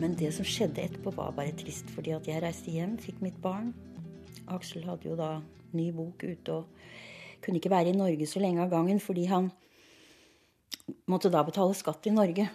Men 0.00 0.16
det 0.18 0.32
som 0.34 0.46
skjedde 0.46 0.82
etterpå, 0.82 1.12
var 1.14 1.34
bare 1.36 1.54
trist, 1.56 1.90
fordi 1.94 2.14
at 2.16 2.28
jeg 2.28 2.42
reiste 2.42 2.70
hjem, 2.74 2.96
fikk 3.00 3.20
mitt 3.24 3.38
barn. 3.42 3.72
Aksel 4.52 4.84
hadde 4.88 5.08
jo 5.08 5.16
da 5.18 5.40
ny 5.72 5.90
bok 5.94 6.24
ute 6.24 6.52
og 6.52 7.42
kunne 7.42 7.58
ikke 7.60 7.72
være 7.72 7.92
i 7.92 7.96
Norge 7.96 8.26
så 8.28 8.42
lenge 8.42 8.62
av 8.62 8.70
gangen 8.72 9.00
fordi 9.02 9.24
han 9.30 9.50
måtte 11.10 11.30
da 11.32 11.42
betale 11.46 11.74
skatt 11.78 12.06
i 12.10 12.14
Norge. 12.14 12.48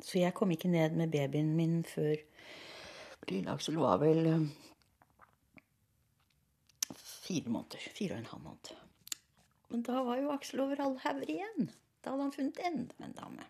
Så 0.00 0.20
jeg 0.20 0.34
kom 0.36 0.52
ikke 0.52 0.70
ned 0.72 0.96
med 0.96 1.12
babyen 1.12 1.54
min 1.56 1.80
før 1.84 2.16
lille 3.30 3.52
Aksel 3.52 3.78
var 3.78 4.00
vel 4.02 4.26
eh, 4.26 4.46
fire 6.96 7.52
måneder. 7.52 7.84
Fire 7.94 8.16
og 8.16 8.22
en 8.22 8.30
halv 8.32 8.42
måned. 8.46 8.72
Men 9.70 9.84
da 9.86 10.02
var 10.06 10.18
jo 10.18 10.32
Aksel 10.34 10.64
over 10.64 10.82
all 10.82 10.96
hauger 11.04 11.30
igjen. 11.30 11.70
Da 12.00 12.10
hadde 12.12 12.22
han 12.22 12.32
funnet 12.32 12.60
enda 12.64 13.04
en 13.04 13.16
dame. 13.16 13.46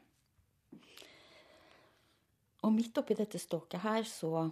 Og 2.67 2.73
midt 2.75 2.99
oppi 3.01 3.17
dette 3.17 3.39
ståket 3.41 3.81
her 3.85 4.03
så 4.05 4.49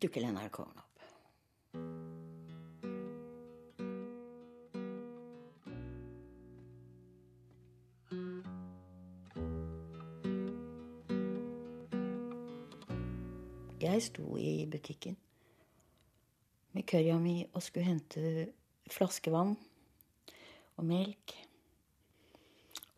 dukker 0.00 0.22
Leonard 0.22 0.52
Cohen 0.54 0.78
opp. 0.78 0.84
Jeg 13.78 14.02
sto 14.02 14.36
i 14.38 14.66
butikken 14.70 15.16
med 16.74 16.86
kørja 16.86 17.16
mi 17.18 17.40
og 17.52 17.62
skulle 17.62 17.88
hente 17.88 18.48
flaskevann 18.90 19.56
og 20.78 20.84
melk. 20.86 21.47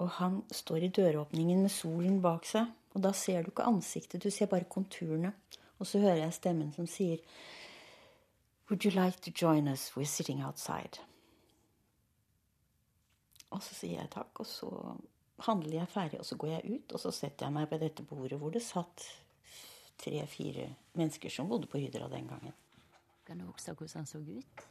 Og 0.01 0.09
han 0.17 0.41
står 0.55 0.87
i 0.87 0.93
døråpningen 0.97 1.61
med 1.63 1.73
solen 1.73 2.21
bak 2.25 2.47
seg, 2.49 2.71
og 2.95 3.05
da 3.05 3.13
ser 3.15 3.45
du 3.45 3.53
ikke 3.53 3.69
ansiktet, 3.69 4.23
du 4.23 4.31
ser 4.33 4.49
bare 4.51 4.69
konturene. 4.69 5.35
Og 5.79 5.87
så 5.87 6.01
hører 6.01 6.25
jeg 6.25 6.37
stemmen 6.37 6.73
som 6.77 6.89
sier 6.91 7.21
Would 8.71 8.85
you 8.85 8.93
like 8.95 9.21
to 9.21 9.33
join 9.35 9.69
us? 9.69 9.91
We're 9.97 10.05
sitting 10.05 10.43
outside. 10.47 11.01
Og 13.51 13.63
så 13.67 13.75
sier 13.75 13.99
jeg 13.99 14.11
takk, 14.13 14.41
og 14.41 14.47
så 14.47 14.71
handler 15.47 15.81
jeg 15.81 15.91
ferdig, 15.91 16.21
og 16.21 16.27
så 16.27 16.37
går 16.39 16.53
jeg 16.53 16.77
ut, 16.77 16.93
og 16.95 17.03
så 17.03 17.11
setter 17.11 17.47
jeg 17.47 17.57
meg 17.57 17.67
på 17.71 17.81
dette 17.83 18.05
bordet 18.07 18.39
hvor 18.39 18.53
det 18.55 18.63
satt 18.63 19.07
tre-fire 20.01 20.69
mennesker 20.97 21.33
som 21.33 21.49
bodde 21.51 21.69
på 21.71 21.81
Hydra 21.83 22.09
den 22.13 22.29
gangen. 22.31 22.55
Kan 23.27 23.41
du 23.41 23.49
huske 23.49 23.75
hvordan 23.75 24.05
han 24.05 24.07
så 24.07 24.21
ut? 24.23 24.65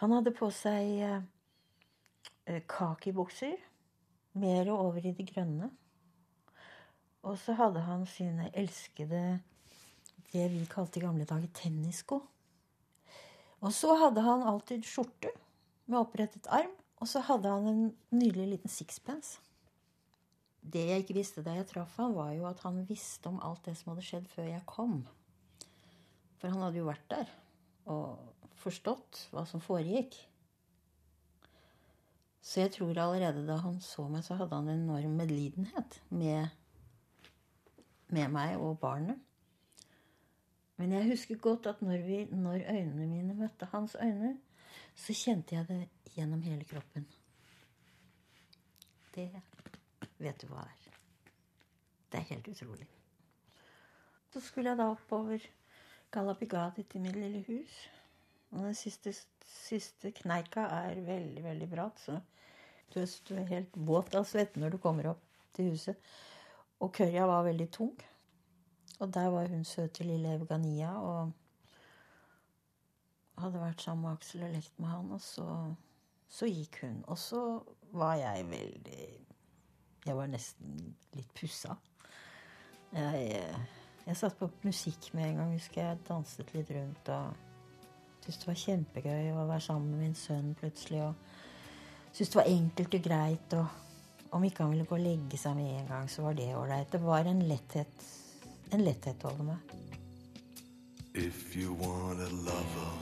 Han 0.00 0.14
hadde 0.14 0.32
på 0.36 0.48
seg 0.54 0.92
eh, 1.04 1.26
eh, 2.46 2.62
kakibukser, 2.70 3.58
mer 4.38 4.70
og 4.70 4.86
over 4.86 5.06
i 5.06 5.14
det 5.16 5.26
grønne. 5.32 5.70
Og 7.26 7.36
så 7.38 7.54
hadde 7.58 7.82
han 7.84 8.06
sine 8.08 8.48
elskede, 8.56 9.40
det 10.32 10.46
vi 10.52 10.64
kalte 10.70 11.00
i 11.00 11.04
gamle 11.04 11.26
dager 11.28 11.50
tennissko. 11.56 12.20
Og 13.60 13.74
så 13.76 13.92
hadde 14.00 14.24
han 14.24 14.46
alltid 14.46 14.86
skjorte 14.88 15.32
med 15.90 16.00
opprettet 16.00 16.48
arm, 16.48 16.72
og 17.00 17.08
så 17.08 17.22
hadde 17.24 17.50
han 17.52 17.68
en 17.68 17.82
nydelig 18.14 18.54
liten 18.54 18.72
sixpence. 18.72 19.40
Det 20.60 20.82
jeg 20.86 21.02
ikke 21.02 21.16
visste 21.16 21.44
da 21.44 21.54
jeg 21.56 21.68
traff 21.68 21.96
han, 22.00 22.14
var 22.16 22.32
jo 22.36 22.46
at 22.48 22.60
han 22.64 22.82
visste 22.88 23.30
om 23.30 23.40
alt 23.44 23.64
det 23.66 23.76
som 23.78 23.92
hadde 23.92 24.04
skjedd 24.06 24.28
før 24.32 24.48
jeg 24.48 24.66
kom. 24.68 25.00
For 26.40 26.52
han 26.52 26.62
hadde 26.64 26.80
jo 26.80 26.88
vært 26.88 27.06
der 27.12 27.32
og 27.90 28.20
forstått 28.60 29.26
hva 29.32 29.46
som 29.48 29.62
foregikk. 29.64 30.14
Så 32.40 32.60
jeg 32.60 32.72
tror 32.72 32.98
allerede 32.98 33.46
da 33.46 33.56
han 33.60 33.80
så 33.84 34.06
meg, 34.08 34.24
så 34.24 34.34
hadde 34.40 34.56
han 34.56 34.68
en 34.68 34.84
enorm 34.86 35.18
medlidenhet 35.20 36.00
med, 36.08 36.48
med 38.08 38.32
meg 38.32 38.56
og 38.56 38.78
barnet. 38.80 39.18
Men 40.80 40.94
jeg 40.96 41.10
husker 41.10 41.36
godt 41.36 41.66
at 41.68 41.82
når, 41.84 41.98
vi, 42.06 42.24
når 42.32 42.64
øynene 42.72 43.06
mine 43.06 43.34
møtte 43.36 43.68
hans 43.74 43.96
øyne, 44.00 44.38
så 44.96 45.12
kjente 45.12 45.54
jeg 45.54 45.68
det 45.68 46.14
gjennom 46.14 46.42
hele 46.42 46.64
kroppen. 46.64 47.04
Det 49.14 49.28
vet 50.18 50.40
du 50.40 50.48
hva 50.48 50.64
er. 50.64 50.88
Det 52.10 52.18
er 52.18 52.28
helt 52.32 52.48
utrolig. 52.48 52.88
Så 54.32 54.40
skulle 54.40 54.70
jeg 54.70 54.78
da 54.78 54.88
oppover 54.90 55.44
Galapigadi 56.10 56.82
til 56.82 57.00
mitt 57.00 57.16
lille 57.16 57.44
hus. 57.46 57.90
Og 58.50 58.64
den 58.64 58.74
siste, 58.74 59.12
siste 59.46 60.10
kneika 60.16 60.66
er 60.80 61.02
veldig, 61.06 61.42
veldig 61.44 61.68
bratt, 61.70 62.00
så 62.02 62.18
du 62.90 63.00
er, 63.00 63.10
du 63.28 63.34
er 63.38 63.50
helt 63.50 63.76
våt 63.76 64.14
av 64.18 64.26
svette 64.26 64.58
når 64.60 64.74
du 64.74 64.78
kommer 64.82 65.12
opp 65.12 65.22
til 65.54 65.70
huset. 65.70 65.98
Og 66.80 66.90
kørja 66.96 67.26
var 67.28 67.46
veldig 67.46 67.68
tung. 67.70 67.94
Og 69.00 69.12
der 69.14 69.28
var 69.32 69.48
hun 69.48 69.64
søte 69.64 70.04
lille 70.04 70.34
Evgania 70.34 70.90
og 70.98 71.30
hadde 73.40 73.60
vært 73.62 73.84
sammen 73.84 74.04
med 74.04 74.18
Aksel 74.18 74.42
og 74.44 74.56
lekt 74.56 74.80
med 74.82 74.90
han. 74.92 75.12
Og 75.14 75.22
så, 75.24 75.46
så 76.28 76.48
gikk 76.50 76.80
hun. 76.82 76.98
Og 77.06 77.18
så 77.18 77.44
var 77.92 78.16
jeg 78.20 78.48
veldig 78.50 79.04
Jeg 80.06 80.16
var 80.16 80.26
nesten 80.32 80.96
litt 81.12 81.32
pussa. 81.36 81.76
Jeg, 82.92 83.44
jeg 84.06 84.16
satte 84.16 84.38
på 84.40 84.50
musikk 84.64 85.12
med 85.14 85.28
en 85.28 85.40
gang, 85.42 85.52
husker 85.54 85.82
jeg. 85.84 86.02
Danset 86.08 86.54
litt 86.56 86.72
rundt 86.74 87.12
og 87.12 87.49
syntes 88.20 88.40
det 88.42 88.50
var 88.50 88.58
kjempegøy 88.62 89.30
å 89.34 89.46
være 89.48 89.64
sammen 89.64 89.90
med 89.94 90.04
min 90.04 90.18
sønn 90.18 90.54
plutselig. 90.58 91.02
Og 91.08 91.14
syntes 92.12 92.32
det 92.32 92.40
var 92.40 92.50
enkelt 92.52 92.96
og 92.98 93.06
greit. 93.06 93.54
Og 93.58 94.34
om 94.36 94.44
ikke 94.44 94.64
han 94.64 94.74
ville 94.74 94.88
gå 94.88 94.98
og 94.98 95.04
legge 95.04 95.40
seg 95.40 95.56
med 95.58 95.70
en 95.80 95.88
gang, 95.88 96.10
så 96.10 96.26
var 96.26 96.38
det 96.38 96.50
ålreit. 96.54 96.92
Det 96.92 97.02
var 97.02 97.30
en 97.30 97.42
letthet, 97.48 98.08
en 98.72 98.84
letthet 98.84 99.24
over 99.24 99.52
meg. 99.52 99.76
If 101.14 101.56
you 101.56 101.72
want 101.74 102.20
a 102.20 102.30
lover, 102.30 102.92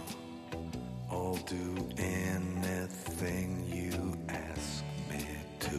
I'll 1.10 1.36
do 1.46 1.76
anything 1.98 3.66
you 3.70 4.16
ask 4.28 4.84
me 5.10 5.20
to. 5.60 5.78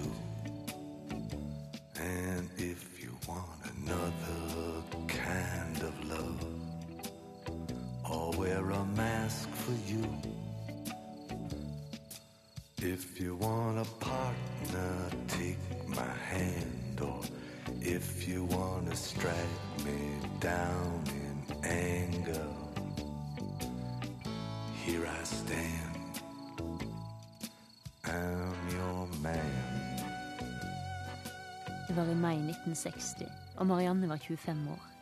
And 1.99 2.47
if 2.57 3.01
you 3.01 3.17
want 3.27 3.49
another 3.77 4.83
kind 5.07 5.81
of 5.81 5.93
love, 6.07 6.48
wear 8.39 8.69
a 8.71 8.85
mask 8.85 9.49
for 9.63 9.75
you. 9.91 10.03
If 12.77 13.19
you 13.19 13.35
want 13.35 13.77
a 13.77 13.89
partner, 13.99 14.93
take 15.27 15.87
my 15.87 16.13
hand. 16.31 17.01
Or 17.01 17.21
if 17.81 18.27
you 18.29 18.45
want 18.45 18.89
to 18.89 18.95
strike 18.95 19.59
me 19.85 19.99
down 20.39 21.03
in 21.23 21.35
anger, 21.65 22.47
here 24.85 25.05
I 25.19 25.23
stand. 25.23 25.95
I'm 28.05 28.59
your 28.77 29.07
man. 29.21 29.99
Det 31.87 31.95
var 31.95 32.03
i 32.03 32.15
mai 32.15 32.35
1960, 32.35 33.27
og 33.57 33.67
Marianne 33.67 34.09
var 34.09 34.17
25 34.17 34.69
år. 34.69 34.98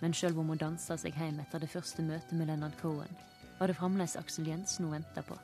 Men 0.00 0.14
sjøl 0.14 0.36
om 0.38 0.52
hun 0.52 0.60
dansa 0.60 0.96
seg 1.00 1.16
hjem 1.18 1.40
etter 1.42 1.62
det 1.62 1.70
første 1.72 2.04
møtet 2.06 2.34
med 2.38 2.50
Leonard 2.50 2.76
Cohen, 2.80 3.10
var 3.58 3.70
det 3.70 3.78
fremdeles 3.78 4.16
Aksel 4.20 4.46
Jensen 4.46 4.86
hun 4.86 4.94
venta 4.98 5.24
på. 5.26 5.36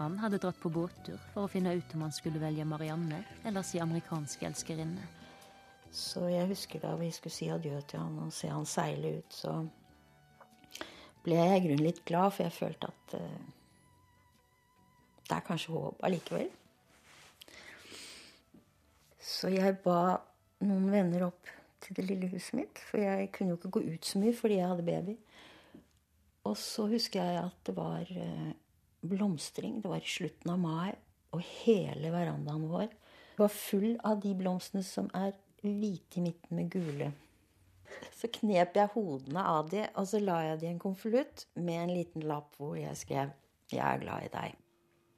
Han 0.00 0.16
hadde 0.18 0.40
dratt 0.40 0.58
på 0.62 0.72
båttur 0.72 1.18
for 1.34 1.44
å 1.44 1.50
finne 1.52 1.74
ut 1.76 1.94
om 1.94 2.06
han 2.06 2.14
skulle 2.14 2.40
velge 2.40 2.64
Marianne 2.64 3.20
eller 3.44 3.66
si 3.66 3.78
amerikanske 3.82 4.48
elskerinne. 4.48 5.04
Så 5.92 6.24
jeg 6.30 6.48
husker 6.48 6.82
da 6.82 6.94
vi 6.98 7.10
skulle 7.12 7.34
si 7.34 7.50
adjø 7.52 7.82
til 7.90 8.00
han 8.00 8.18
og 8.24 8.32
se 8.34 8.48
han 8.48 8.66
seile 8.66 9.18
ut, 9.18 9.36
så 9.42 9.54
ble 11.24 11.36
jeg 11.36 11.58
i 11.58 11.64
grunnen 11.66 11.84
litt 11.84 12.00
glad, 12.08 12.32
for 12.32 12.46
jeg 12.46 12.56
følte 12.56 12.88
at 12.88 13.16
uh, 13.20 13.40
det 15.28 15.36
er 15.36 15.46
kanskje 15.46 15.74
håp 15.76 16.00
allikevel. 16.06 16.48
Så 19.20 19.52
jeg 19.52 19.76
ba 19.84 20.16
noen 20.64 20.88
venner 20.90 21.28
opp 21.28 21.52
til 21.80 21.96
det 21.96 22.06
lille 22.06 22.30
huset 22.32 22.56
mitt, 22.58 22.80
for 22.90 23.02
jeg 23.02 23.30
kunne 23.34 23.54
jo 23.54 23.58
ikke 23.58 23.74
gå 23.76 23.82
ut 23.94 24.06
så 24.06 24.20
mye 24.22 24.36
fordi 24.36 24.58
jeg 24.58 24.70
hadde 24.72 24.86
baby. 24.86 25.16
Og 26.48 26.56
så 26.56 26.86
husker 26.88 27.22
jeg 27.22 27.42
at 27.42 27.64
det 27.66 27.76
var 27.76 28.10
eh, 28.10 28.52
blomstring. 29.00 29.80
Det 29.82 29.90
var 29.90 30.00
i 30.00 30.12
slutten 30.16 30.52
av 30.52 30.58
mai, 30.58 30.92
Og 31.30 31.44
hele 31.62 32.10
verandaen 32.10 32.64
vår 32.66 32.88
var 33.38 33.52
full 33.54 33.92
av 34.02 34.18
de 34.20 34.32
blomstene 34.34 34.82
som 34.82 35.06
er 35.14 35.36
hvite 35.62 36.18
i 36.18 36.24
midten 36.24 36.56
med 36.58 36.72
gule. 36.72 37.12
Så 38.18 38.26
knep 38.34 38.74
jeg 38.74 38.90
hodene 38.96 39.44
av 39.46 39.70
de, 39.70 39.84
og 39.94 40.08
så 40.10 40.18
la 40.22 40.40
jeg 40.48 40.60
de 40.60 40.66
i 40.66 40.72
en 40.72 40.82
konvolutt 40.82 41.46
med 41.54 41.84
en 41.84 41.94
liten 41.94 42.26
lapp 42.26 42.58
hvor 42.58 42.74
jeg 42.78 42.96
skrev 42.96 43.30
'Jeg 43.70 43.94
er 43.94 43.98
glad 44.02 44.24
i 44.24 44.34
deg'. 44.34 44.56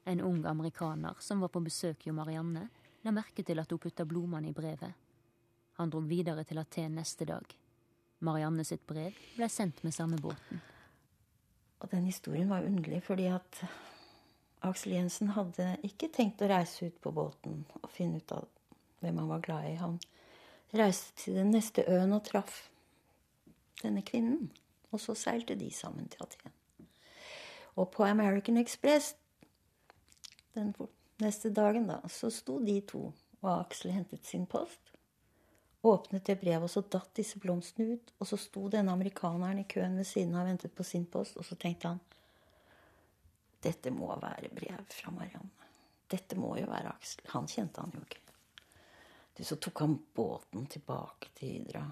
En 0.05 0.21
ung 0.21 0.45
amerikaner 0.45 1.15
som 1.19 1.39
var 1.41 1.47
på 1.47 1.63
besøk 1.63 2.05
hos 2.05 2.13
Marianne, 2.13 2.69
la 3.03 3.11
merke 3.11 3.43
til 3.43 3.59
at 3.59 3.71
hun 3.71 3.79
putta 3.79 4.05
blomstene 4.05 4.49
i 4.49 4.53
brevet. 4.53 4.93
Han 5.79 5.89
drog 5.89 6.05
videre 6.09 6.43
til 6.47 6.61
Aten 6.61 6.95
neste 6.97 7.25
dag. 7.25 7.45
Marianne 8.23 8.63
sitt 8.67 8.85
brev 8.87 9.15
ble 9.35 9.49
sendt 9.49 9.81
med 9.83 9.95
samme 9.95 10.19
båten. 10.21 10.61
Og 11.83 11.89
den 11.91 12.05
historien 12.07 12.49
var 12.49 12.63
underlig, 12.63 13.01
fordi 13.03 13.27
at 13.33 13.63
Aksel 14.63 14.95
Jensen 14.95 15.33
hadde 15.35 15.73
ikke 15.83 16.07
tenkt 16.13 16.41
å 16.41 16.47
reise 16.47 16.87
ut 16.87 16.99
på 17.03 17.11
båten 17.11 17.65
og 17.81 17.89
finne 17.91 18.21
ut 18.21 18.31
av 18.31 18.47
hvem 19.03 19.19
han 19.19 19.31
var 19.33 19.43
glad 19.43 19.67
i. 19.67 19.73
Han 19.81 19.97
reiste 20.73 21.17
til 21.19 21.41
den 21.41 21.51
neste 21.51 21.83
øen 21.91 22.15
og 22.15 22.23
traff 22.29 22.69
denne 23.81 24.05
kvinnen. 24.07 24.47
Og 24.93 25.01
så 25.01 25.15
seilte 25.17 25.57
de 25.59 25.71
sammen 25.73 26.07
til 26.07 26.23
Aten. 26.23 26.53
Og 27.75 27.89
på 27.91 28.05
American 28.05 28.57
Express 28.61 29.15
den 30.53 30.73
neste 31.19 31.49
dagen, 31.49 31.87
da, 31.89 31.99
så 32.07 32.29
sto 32.29 32.59
de 32.61 32.77
to, 32.87 33.07
og 33.41 33.49
Aksel 33.55 33.91
hentet 33.95 34.27
sin 34.29 34.45
post. 34.45 34.93
Åpnet 35.83 36.25
det 36.25 36.37
brevet, 36.39 36.63
og 36.63 36.71
så 36.71 36.83
datt 36.87 37.11
disse 37.19 37.39
blomstene 37.43 37.97
ut. 37.97 38.13
Og 38.19 38.27
så 38.29 38.39
sto 38.39 38.69
denne 38.71 38.93
amerikaneren 38.95 39.59
i 39.59 39.67
køen 39.67 39.97
ved 39.99 40.07
siden 40.07 40.35
av 40.35 40.45
og 40.45 40.53
ventet 40.53 40.75
på 40.75 40.85
sin 40.87 41.05
post, 41.11 41.35
og 41.37 41.45
så 41.47 41.57
tenkte 41.59 41.91
han 41.91 41.99
dette 43.63 43.91
må 43.95 44.09
være 44.19 44.51
brev 44.51 44.81
fra 44.91 45.11
Marianne. 45.15 45.69
Dette 46.11 46.35
må 46.35 46.53
jo 46.59 46.67
være 46.67 46.91
Aksel. 46.91 47.23
Han 47.31 47.47
kjente 47.47 47.81
han 47.81 47.93
jo 47.95 48.01
ikke. 48.03 48.19
Så 49.39 49.55
tok 49.55 49.79
han 49.79 49.95
båten 50.15 50.67
tilbake 50.67 51.31
til 51.37 51.53
Hydra. 51.55 51.83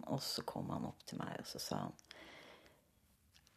Og 0.00 0.22
så 0.22 0.42
kom 0.48 0.70
han 0.72 0.86
opp 0.88 1.04
til 1.06 1.20
meg, 1.20 1.36
og 1.38 1.46
så 1.46 1.60
sa 1.62 1.82
han 1.84 1.96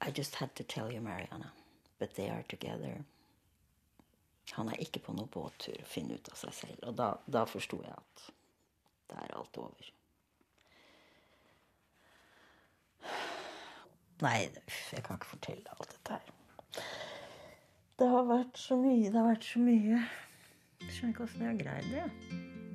I 0.04 0.12
just 0.12 0.36
had 0.36 0.56
to 0.56 0.64
tell 0.64 0.92
you, 0.92 1.02
Marianne, 1.02 1.52
but 2.00 2.16
they 2.16 2.30
are 2.30 2.44
together. 2.44 3.04
Han 4.52 4.70
er 4.70 4.82
ikke 4.84 5.00
på 5.00 5.16
noen 5.16 5.32
båttur 5.32 5.80
å 5.80 5.88
finne 5.88 6.18
ut 6.20 6.30
av 6.30 6.40
seg 6.42 6.54
selv. 6.58 6.82
Og 6.90 6.98
da, 7.00 7.14
da 7.26 7.46
forsto 7.48 7.80
jeg 7.86 7.96
at 7.96 8.26
det 9.13 9.28
er 9.30 9.38
alt 9.38 9.58
over. 9.62 9.91
Nei, 14.23 14.49
jeg 14.93 15.04
kan 15.04 15.17
ikke 15.17 15.26
fortelle 15.36 15.73
alt 15.73 15.89
dette 15.91 16.17
her. 16.17 16.34
Det 17.99 18.08
har 18.10 18.23
vært 18.26 18.58
så 18.58 18.76
mye, 18.80 19.10
det 19.10 19.19
har 19.19 19.28
vært 19.28 19.45
så 19.45 19.60
mye. 19.62 19.99
Jeg 20.84 20.93
skjønner 20.95 21.13
ikke 21.13 21.26
åssen 21.26 21.43
jeg 21.43 21.49
har 21.49 21.60
greid 21.60 21.89
det. 21.93 22.06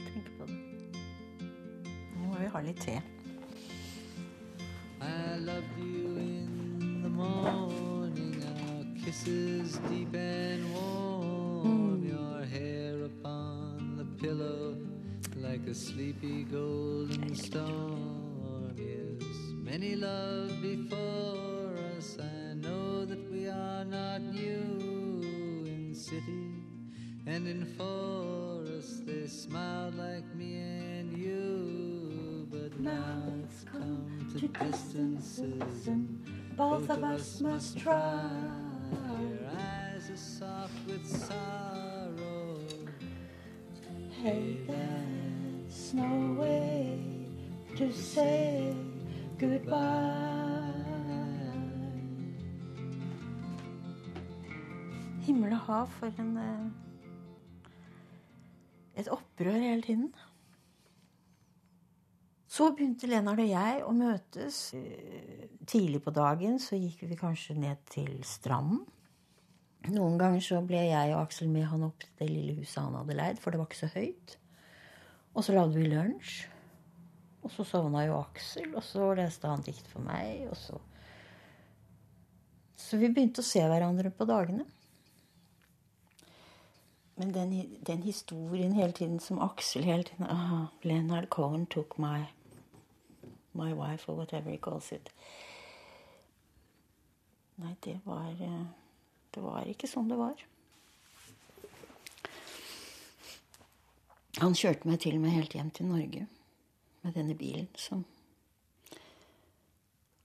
Tenk 0.05 0.29
på 0.39 0.49
det. 0.49 0.59
Nå 2.15 2.27
må 2.27 2.35
vi 2.39 2.51
ha 2.53 2.63
litt 2.67 2.83
te. 2.85 2.99
I 5.01 5.39
loved 5.39 5.79
you 5.79 6.19
in 6.19 7.03
the 7.03 7.09
morning, 7.09 8.43
our 8.51 8.85
kisses 9.05 9.79
deep 9.89 10.15
and 10.15 10.75
warm, 10.75 12.05
your 12.05 12.45
hair 12.45 13.05
upon 13.05 13.97
the 13.97 14.05
pillow 14.21 14.88
like 15.43 15.67
a 15.67 15.75
sleepy 15.75 16.45
golden 16.45 17.35
storm. 17.35 18.75
Yes, 18.77 19.25
many 19.55 19.95
love 19.97 20.61
before 20.61 21.75
us. 21.97 22.19
I 22.21 22.55
know 22.55 23.05
that 23.05 23.31
we 23.31 23.49
are 23.49 23.85
not 23.85 24.21
new 24.23 25.21
in 25.67 25.95
city 25.95 26.55
and 27.27 27.47
in 27.47 27.65
forest. 27.77 29.07
They 29.07 29.27
smiled 29.27 29.95
like 29.97 30.27
me 30.35 30.57
and 30.57 31.17
you, 31.17 32.49
but 32.51 32.79
now 32.81 33.23
it's 33.45 33.65
come 33.65 34.29
to 34.39 34.49
distances 34.49 35.87
and 35.87 36.19
Both 36.57 36.91
of 36.91 37.05
us 37.05 37.41
must 37.41 37.79
try. 37.79 38.31
your 39.21 39.51
eyes 39.57 40.11
are 40.11 40.17
soft 40.17 40.75
with 40.87 41.07
sorrow. 41.07 42.59
Hey, 44.11 44.57
there's 45.89 45.95
no 45.95 46.41
way 46.41 46.99
to 47.77 47.93
say 47.93 48.75
goodbye. 49.39 50.75
Himmel 55.23 55.53
og 55.53 55.59
hav 55.59 55.87
for 55.87 56.13
en 56.19 56.37
eh, 56.37 56.67
Et 58.99 59.09
opprør 59.09 59.53
hele 59.53 59.83
tiden. 59.83 60.15
Så 62.49 62.73
begynte 62.75 63.07
Lennart 63.07 63.39
og 63.39 63.49
jeg 63.49 63.83
å 63.87 63.93
møtes. 63.95 64.75
Tidlig 65.67 66.01
på 66.03 66.11
dagen 66.11 66.59
så 66.59 66.75
gikk 66.77 67.05
vi 67.07 67.15
kanskje 67.21 67.55
ned 67.55 67.85
til 67.87 68.19
stranden. 68.27 68.83
Noen 69.95 70.19
ganger 70.19 70.43
så 70.43 70.59
ble 70.67 70.83
jeg 70.89 71.15
og 71.15 71.23
Aksel 71.23 71.49
med 71.49 71.69
han 71.71 71.87
opp 71.87 72.03
til 72.03 72.19
det 72.19 72.29
lille 72.33 72.59
huset 72.59 72.83
han 72.83 72.99
hadde 72.99 73.17
leid, 73.21 73.39
for 73.39 73.55
det 73.55 73.63
var 73.63 73.71
ikke 73.71 73.85
så 73.85 73.93
høyt. 73.95 74.39
Og 75.39 75.45
så 75.47 75.55
lagde 75.55 75.79
vi 75.79 75.87
lunsj. 75.87 76.49
Og 77.47 77.53
så 77.55 77.65
sovna 77.65 78.03
jo 78.09 78.17
Aksel, 78.19 78.73
og 78.75 78.83
så 78.83 79.13
leste 79.15 79.47
han 79.47 79.63
dikt 79.63 79.87
for 79.87 80.03
meg, 80.03 80.49
og 80.51 80.57
så 80.59 80.81
Så 82.79 82.97
vi 82.97 83.09
begynte 83.11 83.43
å 83.43 83.45
se 83.45 83.61
hverandre 83.61 84.11
på 84.15 84.25
dagene. 84.25 84.65
Men 87.19 87.33
den, 87.35 87.51
den 87.85 88.03
historien 88.03 88.73
hele 88.73 88.95
tiden 88.95 89.19
som 89.21 89.41
Aksel 89.43 89.85
hele 89.85 90.07
tiden 90.07 90.25
ah, 90.31 90.71
Leonard 90.83 91.29
Cohen 91.29 91.67
took 91.67 91.99
my, 91.99 92.31
my 93.53 93.73
wife, 93.75 94.09
or 94.09 94.15
whatever 94.15 94.51
he 94.51 94.57
calls 94.57 94.93
it. 94.93 95.11
Nei, 97.59 97.75
det 97.85 97.99
var 98.05 98.31
eh, 98.31 98.65
Det 99.35 99.43
var 99.43 99.67
ikke 99.67 99.91
sånn 99.91 100.09
det 100.09 100.17
var. 100.17 100.47
Han 104.37 104.55
kjørte 104.55 104.89
meg 104.89 105.01
til 105.03 105.17
og 105.17 105.25
med 105.25 105.35
helt 105.35 105.55
hjem 105.57 105.71
til 105.75 105.89
Norge 105.89 106.27
med 107.03 107.15
denne 107.17 107.35
bilen 107.39 107.69
som 107.81 108.05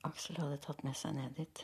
Aksel 0.04 0.36
hadde 0.42 0.60
tatt 0.60 0.84
med 0.84 0.98
seg 1.00 1.16
ned 1.16 1.32
dit. 1.38 1.64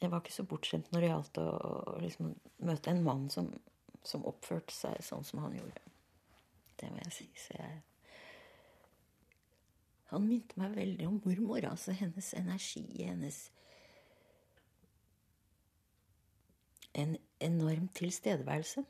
Jeg 0.00 0.10
var 0.10 0.22
ikke 0.22 0.34
så 0.34 0.46
bortskjemt 0.48 0.90
når 0.90 1.04
det 1.04 1.10
gjaldt 1.12 1.38
å 1.38 1.46
å 1.54 2.00
liksom 2.02 2.32
møte 2.66 2.90
en 2.90 3.04
mann 3.06 3.28
som, 3.30 3.52
som 4.02 4.26
oppførte 4.26 4.74
seg 4.74 4.98
sånn 5.06 5.24
som 5.28 5.44
han 5.44 5.54
gjorde. 5.54 5.82
Det 6.80 6.90
må 6.90 6.98
jeg 7.04 7.14
si. 7.14 7.28
Så 7.38 7.56
jeg 7.58 7.80
Han 10.10 10.24
minte 10.26 10.58
meg 10.58 10.72
veldig 10.74 11.06
om 11.06 11.20
mormor. 11.22 11.62
Altså 11.68 11.92
hennes 11.94 12.32
energi, 12.34 12.82
hennes 12.98 13.50
En 16.98 17.14
enorm 17.38 17.86
tilstedeværelse. 17.94 18.82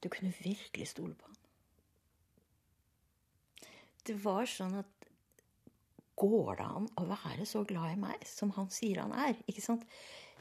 Du 0.00 0.08
kunne 0.08 0.32
virkelig 0.40 0.88
stole 0.88 1.14
på 1.14 1.28
han. 1.28 1.36
Det 4.06 4.16
var 4.24 4.48
sånn 4.48 4.78
at 4.80 4.96
Går 6.20 6.58
det 6.58 6.64
an 6.66 6.86
å 7.00 7.06
være 7.08 7.46
så 7.48 7.62
glad 7.64 7.94
i 7.94 8.00
meg 8.00 8.24
som 8.28 8.50
han 8.52 8.66
sier 8.68 8.98
han 9.00 9.14
er? 9.16 9.38
Ikke 9.48 9.62
sant? 9.64 9.86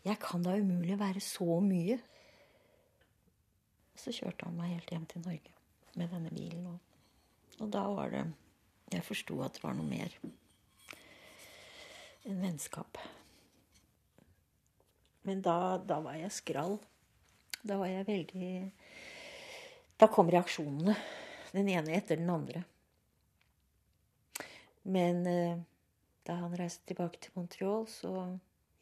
Jeg 0.04 0.20
kan 0.20 0.44
da 0.44 0.58
umulig 0.60 0.98
være 1.00 1.22
så 1.24 1.60
mye. 1.64 1.96
Så 3.96 4.12
kjørte 4.16 4.50
han 4.50 4.58
meg 4.60 4.74
helt 4.74 4.92
hjem 4.92 5.06
til 5.08 5.24
Norge 5.24 5.56
med 5.96 6.12
denne 6.12 6.34
bilen. 6.36 6.68
Og, 6.68 7.64
og 7.64 7.72
da 7.72 7.86
var 7.96 8.12
det 8.16 8.26
Jeg 8.90 9.06
forsto 9.06 9.36
at 9.46 9.54
det 9.56 9.62
var 9.64 9.76
noe 9.78 9.86
mer 9.86 10.14
enn 12.26 12.40
vennskap. 12.42 12.98
Men 15.28 15.44
da, 15.46 15.78
da 15.78 16.00
var 16.02 16.18
jeg 16.18 16.34
skrall. 16.34 16.80
Da 17.62 17.78
var 17.78 17.92
jeg 17.92 18.08
veldig 18.08 18.54
Da 20.00 20.08
kom 20.08 20.30
reaksjonene. 20.32 20.96
Den 21.52 21.68
ene 21.68 21.92
etter 21.98 22.16
den 22.18 22.30
andre. 22.30 22.64
Men 24.88 25.26
eh, 25.28 25.58
da 26.24 26.38
han 26.40 26.56
reiste 26.56 26.88
tilbake 26.88 27.20
til 27.20 27.34
Montreal, 27.36 27.84
så 27.92 28.14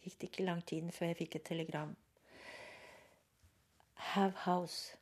gikk 0.03 0.19
det 0.19 0.27
ikke 0.29 0.45
lang 0.45 0.61
tid 0.69 0.91
før 0.93 1.09
jeg 1.09 1.17
fikk 1.23 1.37
et 1.39 1.47
telegram. 1.47 1.95
Have 4.13 4.43
house. 4.43 4.97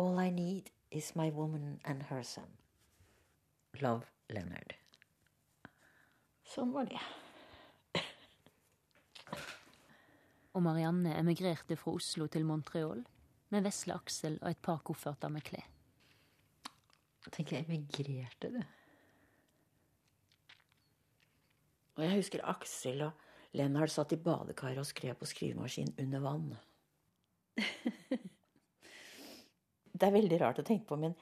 All 0.00 0.16
I 0.20 0.30
need 0.30 0.70
is 0.90 1.12
my 1.16 1.28
woman 1.30 1.80
and 1.84 2.08
her 2.08 2.22
son. 2.22 2.56
Love 3.82 4.08
Leonard. 4.32 4.72
Sånn 6.46 6.72
var 6.72 6.88
det. 6.88 7.02
Og 10.56 10.64
Marianne 10.64 11.18
emigrerte 11.20 11.76
fra 11.76 11.92
Oslo 11.98 12.30
til 12.32 12.48
Montreal 12.48 13.04
med 13.54 13.66
vesle 13.66 13.94
Aksel 13.94 14.38
og 14.40 14.50
et 14.50 14.62
par 14.62 14.82
kofferter 14.86 15.30
med 15.32 15.44
klær. 15.46 15.68
tenker 17.30 17.56
jeg 17.56 17.66
emigrerte, 17.66 18.50
du. 18.50 18.60
Og 21.96 22.04
jeg 22.04 22.16
husker 22.18 22.44
Aksel 22.44 23.02
og 23.06 23.12
Lennart 23.56 23.90
satt 23.90 24.12
i 24.12 24.20
badekaret 24.20 24.78
og 24.78 24.86
skrev 24.86 25.14
på 25.16 25.26
skrivemaskin 25.26 25.94
under 25.98 26.20
vann. 26.20 26.54
Det 29.96 30.04
er 30.04 30.12
veldig 30.12 30.38
rart 30.42 30.58
å 30.60 30.66
tenke 30.66 30.84
på, 30.90 30.98
men 31.00 31.14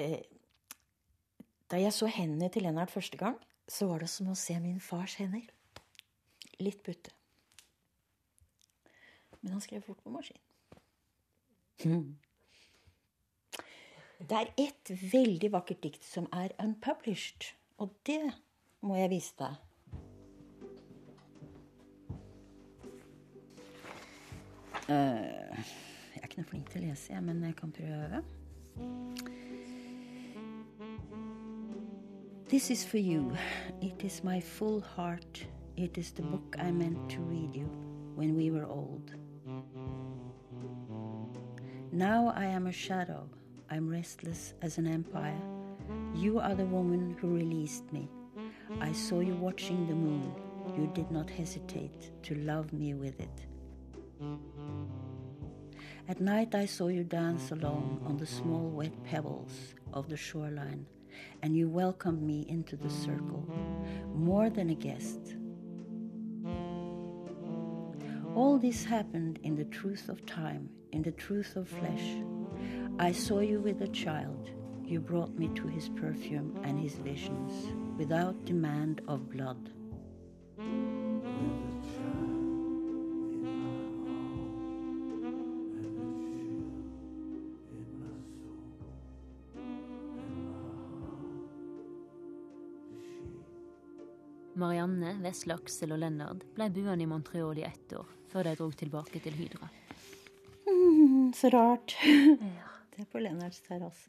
eh, 0.00 0.24
da 1.68 1.76
jeg 1.76 1.92
så 1.92 2.08
hendene 2.08 2.48
til 2.48 2.64
Lennart 2.64 2.90
første 2.94 3.20
gang, 3.20 3.36
så 3.68 3.90
var 3.90 4.00
det 4.00 4.08
som 4.08 4.30
å 4.32 4.38
se 4.38 4.56
min 4.64 4.80
fars 4.80 5.18
hender. 5.20 5.44
Litt 6.56 6.80
butte. 6.86 7.12
Men 9.42 9.58
han 9.58 9.62
skrev 9.62 9.84
fort 9.84 10.00
på 10.00 10.10
maskin. 10.14 10.40
Det 14.28 14.36
er 14.36 14.50
et 14.58 14.90
veldig 15.12 15.52
vakkert 15.52 15.82
dikt 15.82 16.04
som 16.04 16.26
er 16.34 16.48
unpublished, 16.62 17.52
og 17.78 17.94
det 18.06 18.32
må 18.82 18.96
jeg 18.98 19.10
vise 19.12 19.34
deg. 19.38 19.54
Eh, 24.88 25.62
jeg 26.14 26.18
er 26.18 26.26
ikke 26.26 26.40
noe 26.40 26.50
flink 26.50 26.70
til 26.72 26.82
å 26.82 26.88
lese, 26.88 27.12
jeg, 27.12 27.22
men 27.22 27.44
jeg 27.44 27.54
kan 27.60 27.72
prøve. 27.76 28.22
This 32.48 32.70
is 32.70 32.86
for 32.86 32.98
you. 32.98 33.36
It 33.82 34.02
is 34.02 34.24
my 34.24 34.40
full 34.40 34.80
heart. 34.80 35.46
It 35.76 35.98
is 35.98 36.12
the 36.12 36.22
book 36.22 36.56
I 36.58 36.72
meant 36.72 37.10
to 37.10 37.20
read 37.20 37.54
you 37.54 37.68
when 38.16 38.34
we 38.34 38.50
were 38.50 38.66
old. 38.66 39.12
Now 41.92 42.34
I 42.36 42.44
am 42.44 42.66
a 42.66 42.72
shadow. 42.72 43.28
I'm 43.70 43.88
restless 43.88 44.52
as 44.60 44.76
an 44.76 44.86
empire. 44.86 45.40
You 46.14 46.38
are 46.38 46.54
the 46.54 46.66
woman 46.66 47.16
who 47.18 47.34
released 47.34 47.90
me. 47.92 48.10
I 48.78 48.92
saw 48.92 49.20
you 49.20 49.34
watching 49.34 49.86
the 49.86 49.94
moon. 49.94 50.34
You 50.76 50.90
did 50.94 51.10
not 51.10 51.30
hesitate 51.30 52.10
to 52.24 52.34
love 52.34 52.74
me 52.74 52.92
with 52.92 53.18
it. 53.20 53.46
At 56.08 56.20
night 56.20 56.54
I 56.54 56.66
saw 56.66 56.88
you 56.88 57.04
dance 57.04 57.52
alone 57.52 58.02
on 58.04 58.18
the 58.18 58.26
small 58.26 58.68
wet 58.68 58.92
pebbles 59.04 59.74
of 59.94 60.10
the 60.10 60.16
shoreline, 60.16 60.86
and 61.42 61.56
you 61.56 61.70
welcomed 61.70 62.22
me 62.22 62.44
into 62.48 62.76
the 62.76 62.90
circle, 62.90 63.48
more 64.14 64.50
than 64.50 64.68
a 64.68 64.74
guest. 64.74 65.37
All 68.38 68.56
this 68.56 68.84
happened 68.84 69.40
in 69.42 69.56
the 69.56 69.64
truth 69.64 70.08
of 70.08 70.24
time, 70.24 70.68
in 70.92 71.02
the 71.02 71.10
truth 71.10 71.56
of 71.56 71.66
flesh. 71.66 72.22
I 73.00 73.10
saw 73.10 73.40
you 73.40 73.58
with 73.60 73.82
a 73.82 73.88
child. 73.88 74.50
You 74.84 75.00
brought 75.00 75.36
me 75.36 75.48
to 75.56 75.66
his 75.66 75.88
perfume 75.88 76.56
and 76.62 76.78
his 76.78 76.94
visions, 76.94 77.50
without 77.98 78.44
demand 78.44 79.00
of 79.08 79.28
blood. 79.28 79.70
Marianne, 94.54 95.18
Vesle 95.22 95.58
og 95.58 95.98
Lennart 95.98 96.46
ble 96.54 96.70
buende 96.70 97.02
i 97.02 97.10
Montreal 97.10 97.58
i 97.58 97.66
ett 97.66 97.92
år, 97.98 98.17
før 98.32 98.48
de 98.48 98.54
dro 98.58 98.70
tilbake 98.76 99.20
til 99.24 99.36
Hydra. 99.38 99.68
Mm, 100.68 101.32
så 101.36 101.50
rart. 101.54 101.96
Ja. 102.04 102.64
Det 102.98 103.04
er 103.04 103.10
på 103.12 103.20
Lennarts 103.22 103.60
terrasse. 103.62 104.08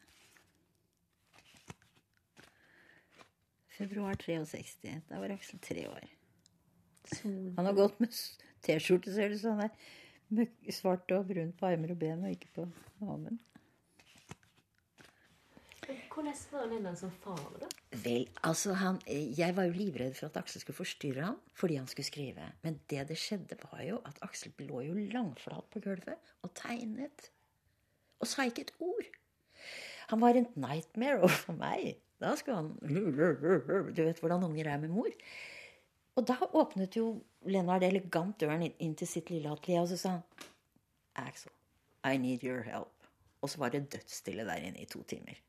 Februar 3.77 4.15
63. 4.17 4.95
Da 5.09 5.19
var 5.21 5.29
Aksel 5.35 5.59
tre 5.63 5.83
år. 5.87 6.07
Han 7.57 7.65
har 7.65 7.73
gått 7.77 7.99
med 8.01 8.11
T-skjorte, 8.65 9.13
ser 9.13 9.29
det 9.31 9.37
ut 9.37 9.43
som. 9.43 9.61
Er 9.63 9.69
møkk- 10.35 10.71
svart 10.75 11.13
og 11.15 11.27
brun 11.29 11.53
på 11.57 11.69
armer 11.69 11.93
og 11.93 11.99
ben, 12.01 12.25
og 12.25 12.33
ikke 12.33 12.49
på 12.57 12.65
maven. 13.01 13.37
Hvordan 16.09 16.35
var 16.51 16.65
Lennart 16.71 16.99
som 16.99 17.11
far, 17.21 17.39
da? 17.61 17.67
Vel, 18.03 18.27
altså 18.45 18.73
han 18.77 18.97
Jeg 19.07 19.55
var 19.57 19.67
jo 19.69 19.75
livredd 19.75 20.15
for 20.17 20.29
at 20.29 20.39
Aksel 20.41 20.63
skulle 20.63 20.77
forstyrre 20.79 21.25
ham 21.27 21.37
fordi 21.57 21.77
han 21.79 21.87
skulle 21.87 22.07
skrive. 22.07 22.49
Men 22.63 22.79
det 22.89 23.07
det 23.11 23.17
skjedde, 23.19 23.57
var 23.69 23.83
jo 23.85 24.01
at 24.09 24.19
Aksel 24.25 24.53
lå 24.65 24.81
jo 24.87 24.97
langflat 25.13 25.69
på 25.73 25.81
gulvet 25.85 26.33
og 26.41 26.53
tegnet. 26.57 27.29
Og 28.19 28.27
sa 28.27 28.47
ikke 28.47 28.67
et 28.67 28.75
ord. 28.79 29.09
Han 30.09 30.21
var 30.21 30.37
en 30.37 30.49
nightmare 30.55 31.21
overfor 31.25 31.57
meg. 31.59 31.99
Da 32.19 32.33
skulle 32.35 32.57
han 32.57 32.73
Du 33.95 34.03
vet 34.03 34.19
hvordan 34.19 34.43
unger 34.49 34.67
er 34.67 34.81
med 34.81 34.93
mor. 34.93 35.11
Og 36.19 36.25
da 36.27 36.35
åpnet 36.51 36.97
jo 36.97 37.21
Lennart 37.47 37.85
elegant 37.87 38.39
døren 38.41 38.65
inn 38.67 38.95
til 38.99 39.07
sitt 39.07 39.29
lille 39.31 39.51
atelier, 39.51 39.85
og 39.85 39.91
så 39.93 39.99
sa 39.99 40.15
han 40.17 40.25
Axel, 41.19 41.51
I 42.03 42.17
need 42.17 42.43
your 42.43 42.63
help. 42.63 42.91
Og 43.41 43.51
så 43.51 43.61
var 43.61 43.71
det 43.71 43.87
dødsstille 43.93 44.43
der 44.47 44.65
inne 44.67 44.81
i 44.83 44.89
to 44.89 45.03
timer. 45.07 45.39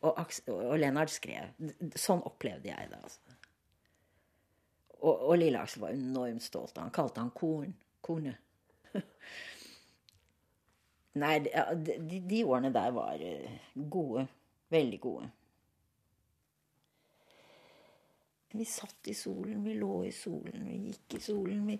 Og, 0.00 0.16
og 0.48 0.78
Lennart 0.80 1.12
skrev. 1.12 1.52
Sånn 1.98 2.22
opplevde 2.24 2.70
jeg 2.70 2.90
det. 2.92 3.00
altså. 3.00 3.36
Og, 5.00 5.14
og 5.30 5.36
lille 5.40 5.60
Aksel 5.60 5.84
var 5.84 5.96
enormt 5.96 6.44
stolt. 6.44 6.78
Han 6.80 6.92
kalte 6.94 7.22
han 7.22 7.32
korn. 7.36 7.74
Kornet. 8.04 8.40
Nei, 11.20 11.34
de, 11.44 11.52
de, 11.98 12.20
de 12.30 12.40
årene 12.46 12.70
der 12.72 12.94
var 12.96 13.20
eh, 13.24 13.60
gode. 13.74 14.26
Veldig 14.70 15.00
gode. 15.02 15.28
Vi 18.50 18.66
satt 18.66 19.08
i 19.10 19.14
solen, 19.14 19.62
vi 19.62 19.76
lå 19.78 20.04
i 20.08 20.12
solen, 20.14 20.64
vi 20.66 20.76
gikk 20.88 21.16
i 21.18 21.22
solen. 21.22 21.66
Vi, 21.70 21.76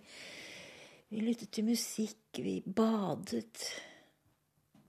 vi 1.11 1.23
lyttet 1.25 1.51
til 1.55 1.67
musikk, 1.67 2.39
vi 2.39 2.61
badet. 2.63 3.65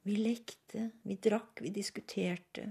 Vi 0.05 0.17
lekte, 0.17 0.91
vi 1.05 1.17
drakk, 1.21 1.61
vi 1.61 1.73
diskuterte. 1.73 2.67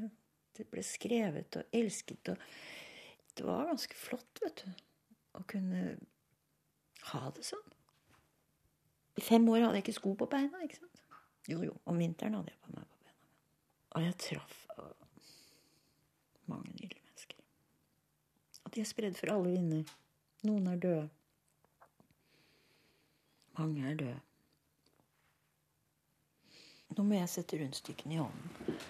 Det 0.61 0.69
ble 0.69 0.85
skrevet 0.85 1.57
og 1.57 1.77
elsket. 1.77 2.33
Og 2.33 3.37
det 3.39 3.47
var 3.47 3.69
ganske 3.71 3.97
flott, 3.97 4.41
vet 4.45 4.65
du, 4.65 4.87
å 5.39 5.45
kunne 5.49 5.95
ha 7.11 7.23
det 7.37 7.47
sånn. 7.49 7.69
I 9.17 9.25
fem 9.25 9.47
år 9.53 9.65
hadde 9.65 9.81
jeg 9.81 9.87
ikke 9.87 9.99
sko 9.99 10.15
på 10.21 10.29
beina. 10.31 10.61
ikke 10.65 10.83
sant? 10.83 11.01
Jo, 11.49 11.63
jo, 11.65 11.75
om 11.89 11.99
vinteren 11.99 12.37
hadde 12.37 12.53
jeg 12.53 12.61
på 12.65 12.75
meg 12.77 12.85
på 12.85 13.01
beina. 13.07 13.25
Og 13.97 14.05
jeg 14.05 14.19
traff 14.27 14.59
øh, 14.77 14.93
mange 16.53 16.71
nydelige 16.77 17.05
mennesker. 17.07 17.41
Og 18.65 18.75
de 18.75 18.83
er 18.83 18.91
spredd 18.93 19.17
for 19.19 19.33
alle 19.33 19.55
vinder. 19.57 19.97
Noen 20.47 20.69
er 20.71 20.83
døde. 20.85 21.09
Mange 23.59 23.89
er 23.89 23.99
døde. 24.05 24.21
Nå 26.97 27.05
må 27.07 27.17
jeg 27.17 27.31
sette 27.31 27.59
rundstykkene 27.61 28.17
i 28.17 28.21
hånden. 28.21 28.81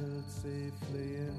Gathered 0.00 0.30
safely 0.30 1.16
in. 1.16 1.34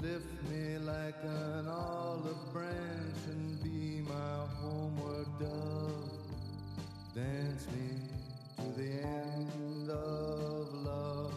Lift 0.00 0.50
me 0.50 0.78
like 0.78 1.14
an 1.24 1.68
olive 1.68 2.52
branch 2.52 3.22
and 3.28 3.62
be 3.62 4.02
my 4.08 4.46
homeward 4.60 5.26
dove. 5.38 6.10
Dance 7.14 7.66
me 7.72 7.88
to 8.56 8.80
the 8.80 8.90
end 9.02 9.90
of 9.90 10.74
love. 10.84 11.32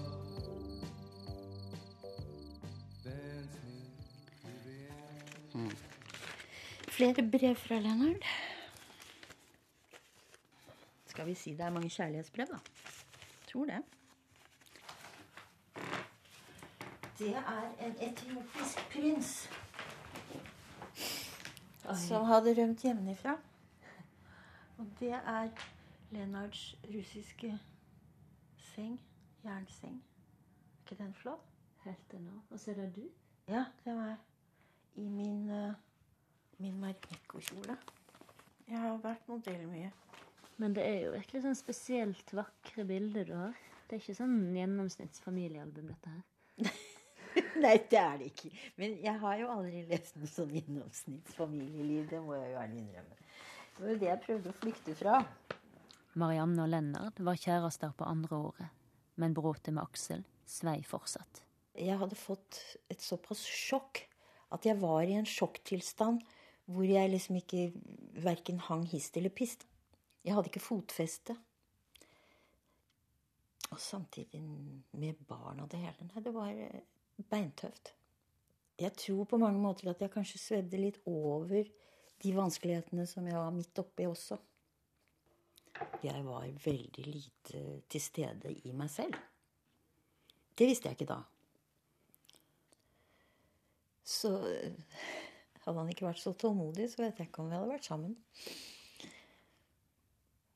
Flere 6.88 7.30
brev 7.32 7.56
fra 7.56 7.76
Lennart. 7.76 8.24
Skal 11.06 11.26
vi 11.26 11.34
si 11.34 11.52
det 11.52 11.62
er 11.62 11.70
mange 11.70 11.89
kjærlighetsbrev, 11.89 12.48
da? 12.52 12.58
Tror 13.52 13.65
det. 13.65 13.95
Det 17.19 17.32
er 17.36 17.67
en 17.86 17.95
etiopisk 18.04 18.82
prins 18.91 19.49
som 21.93 22.25
hadde 22.25 22.56
rømt 22.58 22.82
hjemmefra. 22.82 23.38
Og 24.78 24.88
det 24.99 25.13
er 25.13 25.49
Lennarts 26.12 26.75
russiske 26.95 27.60
seng. 28.73 28.99
Jernseng. 29.45 29.99
Er 30.01 30.91
ikke 30.91 31.04
den 31.04 31.13
flott? 31.13 31.51
Helt 31.84 32.13
ennå. 32.13 32.32
Og 32.49 32.60
så 32.60 32.71
er 32.71 32.75
det 32.75 32.95
du. 32.95 33.04
Ja, 33.47 33.65
det 33.86 33.95
var 33.95 34.15
i 34.95 35.08
min, 35.08 35.49
uh, 35.49 35.73
min 36.58 36.80
Marmekko-kjole. 36.80 37.78
Jeg 38.67 38.80
har 38.80 38.97
vært 39.04 39.28
modell 39.30 39.67
mye. 39.69 39.91
Men 40.58 40.75
det 40.75 40.86
er 40.88 40.99
jo 41.04 41.13
virkelig 41.13 41.43
sånn 41.43 41.58
spesielt 41.60 42.34
vakre 42.34 42.86
bilder 42.89 43.28
du 43.28 43.36
har. 43.38 43.62
Det 43.86 43.97
er 43.97 44.01
ikke 44.01 44.17
sånn 44.17 44.56
gjennomsnittsfamiliealbum, 44.56 45.93
dette 45.93 46.15
her. 46.15 46.73
Nei, 47.63 47.76
det 47.91 48.00
er 48.00 48.21
det 48.21 48.30
ikke. 48.32 48.52
Men 48.82 48.98
jeg 49.04 49.19
har 49.21 49.39
jo 49.41 49.52
aldri 49.54 49.84
lest 49.89 50.17
noe 50.19 50.32
sånn 50.32 50.54
gjennomsnittsfamilieliv. 50.56 52.08
Det 52.12 52.21
må 52.24 52.38
jeg 52.38 52.54
jo 52.54 52.62
ærlig 52.62 52.82
innrømme. 52.84 53.19
Det 53.76 53.84
var 53.84 53.91
jo 53.91 54.00
det 54.02 54.10
jeg 54.12 54.24
prøvde 54.26 54.52
å 54.52 54.58
flykte 54.62 54.95
fra. 55.00 55.19
Marianne 56.15 56.63
og 56.63 56.71
Lennart 56.71 57.19
var 57.28 57.39
kjærester 57.39 57.91
på 57.98 58.08
andre 58.08 58.39
året, 58.50 58.84
men 59.19 59.36
bråtet 59.36 59.74
med 59.76 59.84
Aksel 59.84 60.24
svei 60.48 60.80
fortsatt. 60.88 61.41
Jeg 61.76 61.98
hadde 62.00 62.15
fått 62.15 62.62
et 62.91 63.04
såpass 63.04 63.41
sjokk 63.43 64.06
at 64.56 64.67
jeg 64.67 64.80
var 64.80 65.04
i 65.04 65.17
en 65.19 65.28
sjokktilstand 65.28 66.21
hvor 66.71 66.88
jeg 66.88 67.12
liksom 67.12 67.41
ikke 67.41 67.67
verken 68.24 68.62
hang 68.69 68.86
hist 68.89 69.17
eller 69.19 69.34
pist. 69.34 69.67
Jeg 70.26 70.34
hadde 70.38 70.50
ikke 70.50 70.63
fotfeste. 70.63 71.36
Og 73.74 73.82
samtidig 73.82 74.39
med 74.95 75.19
barn 75.28 75.60
og 75.60 75.69
det 75.71 75.82
hele. 75.84 76.08
Nei, 76.08 76.24
det 76.24 76.34
var 76.34 76.50
eh, 76.54 76.86
beintøft. 77.23 77.93
Jeg 78.80 78.91
tror 78.99 79.28
på 79.30 79.39
mange 79.39 79.62
måter 79.62 79.89
at 79.91 80.01
jeg 80.04 80.12
kanskje 80.12 80.41
svevde 80.41 80.80
litt 80.82 80.97
over 81.08 81.63
de 82.23 82.34
vanskelighetene 82.36 83.06
som 83.08 83.28
jeg 83.28 83.38
var 83.39 83.54
midt 83.56 83.80
oppi 83.80 84.08
også. 84.10 84.38
Jeg 86.04 86.23
var 86.25 86.47
veldig 86.65 87.06
lite 87.08 87.62
til 87.91 88.04
stede 88.04 88.51
i 88.67 88.73
meg 88.75 88.91
selv. 88.91 89.15
Det 90.56 90.67
visste 90.69 90.88
jeg 90.89 90.99
ikke 90.99 91.12
da. 91.12 91.21
Så 94.06 94.32
eh, 94.47 94.75
hadde 95.65 95.80
han 95.80 95.89
ikke 95.91 96.08
vært 96.08 96.21
så 96.21 96.36
tålmodig, 96.38 96.88
så 96.91 97.01
vet 97.01 97.19
jeg 97.19 97.30
ikke 97.30 97.43
om 97.43 97.49
vi 97.49 97.58
hadde 97.58 97.71
vært 97.71 97.89
sammen. 97.89 98.15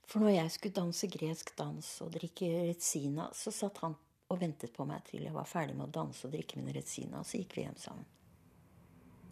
For 0.09 0.23
når 0.23 0.35
jeg 0.35 0.53
skulle 0.53 0.79
danse 0.79 1.09
gresk 1.11 1.51
dans 1.57 1.89
og 2.05 2.13
drikke 2.15 2.47
retsina, 2.69 3.27
så 3.35 3.53
satt 3.53 3.81
han 3.83 3.97
og 4.29 4.39
ventet 4.41 4.73
på 4.75 4.85
meg 4.85 5.03
til 5.07 5.25
jeg 5.25 5.33
var 5.35 5.47
ferdig 5.49 5.75
med 5.77 5.89
å 5.89 5.95
danse 5.99 6.27
og 6.27 6.33
drikke 6.33 6.59
min 6.59 6.73
retsina, 6.75 7.21
og 7.21 7.27
så 7.27 7.41
gikk 7.41 7.57
vi 7.57 7.65
hjem 7.65 7.79
sammen. 7.81 8.05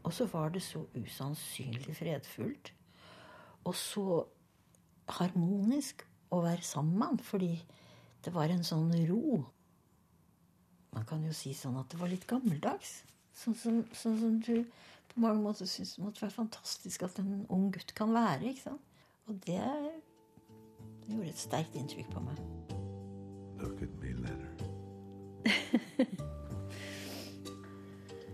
Og 0.08 0.14
så 0.16 0.28
var 0.32 0.54
det 0.54 0.64
så 0.64 0.86
usannsynlig 0.96 1.96
fredfullt 1.98 2.72
og 3.68 3.76
så 3.76 4.22
harmonisk 5.18 6.06
å 6.32 6.40
være 6.44 6.64
sammen 6.64 6.98
med 6.98 7.12
han, 7.12 7.22
fordi 7.24 7.54
det 8.24 8.34
var 8.36 8.52
en 8.52 8.66
sånn 8.68 8.90
ro. 9.10 9.42
Man 10.96 11.08
kan 11.08 11.24
jo 11.28 11.34
si 11.36 11.54
sånn 11.56 11.78
at 11.80 11.92
det 11.92 12.00
var 12.00 12.12
litt 12.12 12.28
gammeldags. 12.30 13.02
Sånn 13.38 13.56
som, 13.60 13.82
sånn 13.96 14.18
som 14.22 14.40
du 14.44 14.64
på 15.12 15.24
mange 15.24 15.44
måter 15.44 15.70
syns 15.70 15.98
måtte 16.02 16.24
være 16.24 16.40
fantastisk 16.40 17.06
at 17.08 17.20
en 17.22 17.46
ung 17.54 17.70
gutt 17.76 17.94
kan 17.98 18.16
være. 18.16 18.54
ikke 18.54 18.70
sant? 18.70 18.94
Og 19.28 19.40
det 19.46 19.62
det 21.08 21.16
gjorde 21.16 21.30
et 21.30 21.40
sterkt 21.40 21.76
inntrykk 21.80 22.10
på 22.12 22.20
meg. 22.20 22.40
Look 23.60 23.82
at 23.82 23.96
me. 24.02 24.37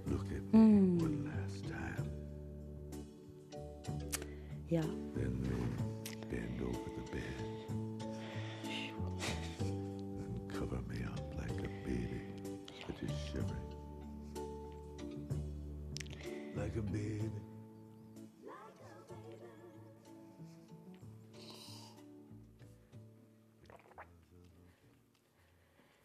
Look 0.06 0.26
at 0.32 0.44
me 0.54 0.60
mm. 0.60 1.02
one 1.02 1.32
last 1.32 1.64
time. 1.64 2.10
Yeah. 4.68 4.82
Then 5.16 5.34
they 5.42 6.28
bend 6.28 6.62
over 6.62 6.90
the 6.98 7.04
bed 7.12 7.40
and 9.62 10.54
cover 10.54 10.82
me 10.90 11.06
up 11.06 11.22
like 11.38 11.58
a 11.60 11.70
baby 11.88 12.22
that 12.86 12.98
is 13.02 13.16
shivering. 13.32 13.70
Like 16.58 16.76
a 16.76 16.82
baby. 16.82 17.32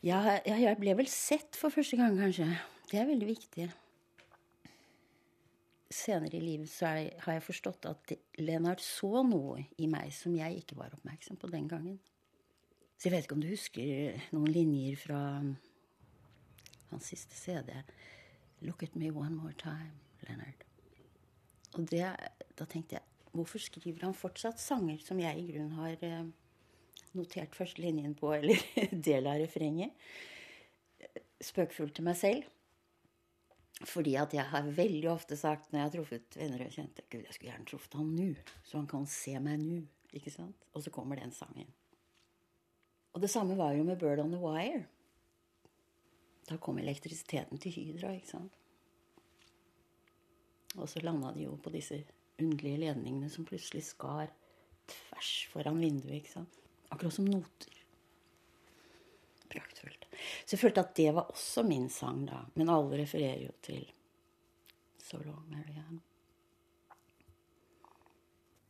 Ja, 0.07 0.21
jeg 0.47 0.79
ble 0.79 0.93
vel 0.95 1.09
sett 1.11 1.57
for 1.59 1.75
første 1.75 1.99
gang, 1.99 2.15
kanskje. 2.21 2.47
Det 2.87 3.01
er 3.01 3.09
veldig 3.09 3.27
viktig. 3.27 3.65
Senere 5.91 6.39
i 6.39 6.43
livet 6.45 6.71
så 6.71 6.93
er, 6.93 7.17
har 7.25 7.39
jeg 7.39 7.47
forstått 7.49 7.89
at 7.91 8.13
Lennart 8.39 8.85
så 8.85 9.25
noe 9.27 9.65
i 9.81 9.89
meg 9.91 10.13
som 10.15 10.37
jeg 10.39 10.61
ikke 10.61 10.79
var 10.79 10.95
oppmerksom 10.95 11.41
på 11.41 11.51
den 11.51 11.67
gangen. 11.71 11.99
Så 12.95 13.09
jeg 13.09 13.17
vet 13.17 13.27
ikke 13.27 13.41
om 13.41 13.43
du 13.43 13.51
husker 13.51 14.23
noen 14.37 14.55
linjer 14.55 15.03
fra 15.03 15.21
hans 16.93 17.11
siste 17.11 17.35
CD. 17.35 17.75
Look 18.63 18.85
at 18.87 18.95
me 18.95 19.11
one 19.11 19.35
more 19.35 19.57
time, 19.59 19.99
Leonard. 20.29 20.63
Og 21.75 21.91
det, 21.91 22.07
da 22.55 22.67
tenkte 22.71 23.01
jeg, 23.01 23.07
hvorfor 23.35 23.63
skriver 23.63 24.07
han 24.07 24.15
fortsatt 24.15 24.63
sanger 24.63 25.03
som 25.03 25.19
jeg 25.19 25.43
i 25.43 25.51
grunnen 25.51 25.75
har 25.79 26.07
eh, 26.07 26.31
notert 27.17 27.57
første 27.57 27.83
linjen 27.83 28.15
på, 28.19 28.33
eller 28.37 28.61
del 29.09 29.29
av 29.31 29.41
refrenget. 29.41 29.95
Spøkefullt 31.45 31.97
til 31.99 32.09
meg 32.09 32.19
selv. 32.19 32.55
Fordi 33.87 34.17
at 34.19 34.33
jeg 34.35 34.43
har 34.51 34.71
veldig 34.75 35.07
ofte 35.13 35.37
sagt 35.39 35.71
når 35.71 35.79
jeg 35.79 35.87
har 35.87 35.95
truffet 35.95 36.39
venner 36.41 36.65
og 36.65 36.75
kjente 36.75 37.05
Gud, 37.07 37.23
jeg 37.23 37.35
skulle 37.37 37.53
gjerne 37.53 37.69
truffet 37.69 37.95
han 37.95 38.09
nå, 38.11 38.33
så 38.67 38.81
han 38.81 38.89
kan 38.91 39.07
se 39.07 39.37
meg 39.43 39.61
nå. 39.63 39.83
Ikke 40.19 40.33
sant? 40.33 40.65
Og 40.75 40.83
så 40.83 40.91
kommer 40.91 41.21
den 41.21 41.35
sangen. 41.37 41.69
Og 43.15 43.23
det 43.23 43.31
samme 43.31 43.57
var 43.59 43.77
jo 43.77 43.85
med 43.87 43.99
Bird 44.01 44.23
on 44.23 44.33
the 44.35 44.41
Wire. 44.41 44.87
Da 46.49 46.57
kom 46.57 46.81
elektrisiteten 46.81 47.61
til 47.61 47.75
Hydra, 47.77 48.15
ikke 48.17 48.33
sant. 48.33 48.55
Og 50.79 50.89
så 50.89 51.03
landa 51.03 51.33
de 51.35 51.45
jo 51.45 51.57
på 51.61 51.73
disse 51.75 52.01
underlige 52.39 52.83
ledningene 52.85 53.31
som 53.31 53.47
plutselig 53.49 53.85
skar 53.89 54.31
tvers 54.89 55.33
foran 55.53 55.81
vinduet, 55.81 56.21
ikke 56.21 56.35
sant. 56.39 56.59
Akkurat 56.89 57.15
som 57.15 57.29
noter. 57.29 57.79
Praktfullt. 59.49 60.05
Så 60.45 60.57
jeg 60.57 60.61
følte 60.61 60.85
at 60.85 60.95
det 60.99 61.13
var 61.17 61.31
også 61.33 61.65
min 61.65 61.89
sang, 61.93 62.27
da. 62.29 62.43
Men 62.55 62.73
alle 62.73 63.01
refererer 63.03 63.45
jo 63.47 63.55
til 63.65 63.85
So 64.99 65.21
Long 65.23 65.47
Marianne. 65.51 66.03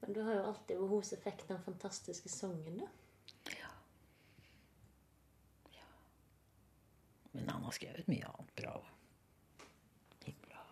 Men 0.00 0.14
du 0.14 0.22
har 0.22 0.38
jo 0.38 0.46
alltid 0.52 0.78
ved 0.78 0.88
hos 0.88 1.12
effekt 1.12 1.48
den 1.48 1.62
fantastiske 1.64 2.30
sangen, 2.32 2.78
da. 2.84 2.88
Men 7.38 7.48
han 7.48 7.64
har 7.64 7.74
skrevet 7.76 8.08
mye 8.10 8.26
annet 8.26 8.54
bra. 8.58 8.72
Himla. 10.24 10.62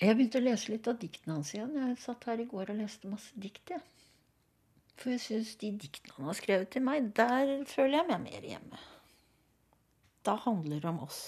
Jeg 0.00 0.16
begynte 0.16 0.40
å 0.40 0.46
lese 0.46 0.72
litt 0.72 0.88
av 0.90 0.98
diktene 0.98 1.36
hans 1.36 1.52
igjen. 1.54 1.76
Jeg 1.78 1.98
satt 2.02 2.26
her 2.30 2.42
i 2.42 2.48
går 2.50 2.72
og 2.72 2.80
leste 2.80 3.10
masse 3.10 3.38
dikt. 3.38 3.70
jeg. 3.70 3.84
For 4.96 5.12
jeg 5.12 5.20
syns 5.20 5.56
de 5.60 5.70
diktene 5.76 6.14
han 6.16 6.30
har 6.30 6.38
skrevet 6.38 6.68
til 6.72 6.84
meg, 6.86 7.10
der 7.16 7.64
føler 7.68 7.98
jeg 7.98 8.08
meg 8.08 8.22
mer 8.22 8.48
hjemme. 8.50 8.78
Da 10.26 10.34
handler 10.46 10.80
det 10.80 10.88
om 10.90 11.02
oss. 11.04 11.20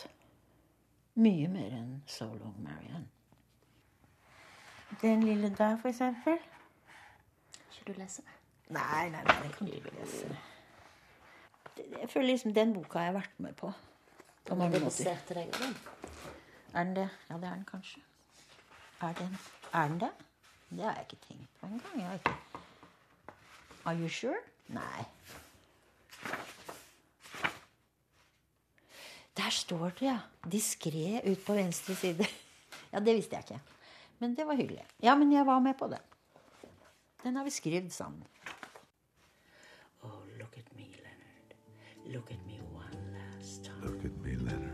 Mye 1.19 1.49
mer 1.53 1.75
enn 1.77 2.03
So 2.07 2.27
Long 2.33 2.57
Marianne. 2.63 3.09
Den 5.03 5.23
lille 5.23 5.51
der, 5.59 5.77
for 5.77 5.89
eksempel. 5.89 6.39
Ikke 7.69 7.93
du 7.93 8.01
lese? 8.01 8.23
Nei, 8.69 9.09
nei, 9.13 9.23
nei, 9.25 9.37
den 9.43 9.53
kan 9.53 9.67
du 9.67 9.73
ikke 9.73 9.93
lese. 10.01 10.31
Jeg 11.79 12.11
føler 12.11 12.27
liksom 12.27 12.55
den 12.55 12.73
boka 12.75 12.99
jeg 12.99 13.07
har 13.07 13.13
jeg 13.13 13.15
vært 13.21 13.41
med 13.45 13.55
på. 13.61 13.73
På 14.49 14.55
mange 14.55 14.77
er 14.77 14.85
måter. 14.85 15.19
deg. 15.35 15.53
Er 16.75 16.85
den 16.85 16.97
det? 16.97 17.09
Ja, 17.31 17.35
det 17.35 17.45
er 17.45 17.55
den 17.55 17.65
kanskje. 17.69 18.01
Er 19.01 19.13
den, 19.13 19.39
er 19.73 19.89
den 19.89 20.01
det? 20.01 20.11
Det 20.71 20.85
har 20.85 20.95
jeg 20.95 21.07
ikke 21.11 21.25
tenkt 21.29 21.61
på 21.61 21.67
engang. 21.67 22.01
Jeg 22.01 22.07
har 22.07 22.15
ikke 22.15 22.48
Are 23.89 23.97
you 23.97 24.09
sure? 24.09 24.37
Nei. 24.69 25.05
Der 29.37 29.51
står 29.51 29.93
det, 29.97 30.03
ja. 30.07 30.19
Diskré 30.45 31.23
ut 31.25 31.45
på 31.47 31.57
venstre 31.57 31.95
side. 31.97 32.27
Ja, 32.93 33.01
det 33.05 33.15
visste 33.19 33.37
jeg 33.37 33.45
ikke. 33.45 33.59
Men 34.19 34.35
det 34.37 34.47
var 34.49 34.57
hyggelig. 34.57 34.85
Ja, 35.05 35.13
men 35.15 35.33
jeg 35.33 35.45
var 35.47 35.59
med 35.61 35.75
på 35.77 35.87
det. 35.93 35.99
Den 37.23 37.37
har 37.37 37.45
vi 37.45 37.51
skrevet 37.53 37.93
sammen. 37.93 38.25
Oh, 40.03 40.25
look 40.39 40.57
at 40.57 40.73
me, 40.77 40.87
Leonard. 40.97 41.53
Look 42.07 42.31
at 42.33 42.41
me 42.47 42.57
one 42.73 43.13
last 43.13 43.65
time. 43.65 43.85
Look 43.85 44.05
at 44.05 44.17
me, 44.25 44.37
Leonard. 44.37 44.68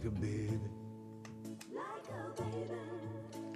Like 0.00 0.08
a 0.08 0.20
baby. 0.20 0.70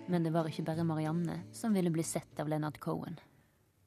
Men 0.06 0.24
det 0.24 0.32
var 0.34 0.48
ikke 0.50 0.66
bare 0.66 0.84
Marianne 0.84 1.38
som 1.56 1.72
ville 1.72 1.88
bli 1.90 2.02
sett 2.04 2.40
av 2.40 2.50
Leonard 2.52 2.76
Cohen. 2.84 3.16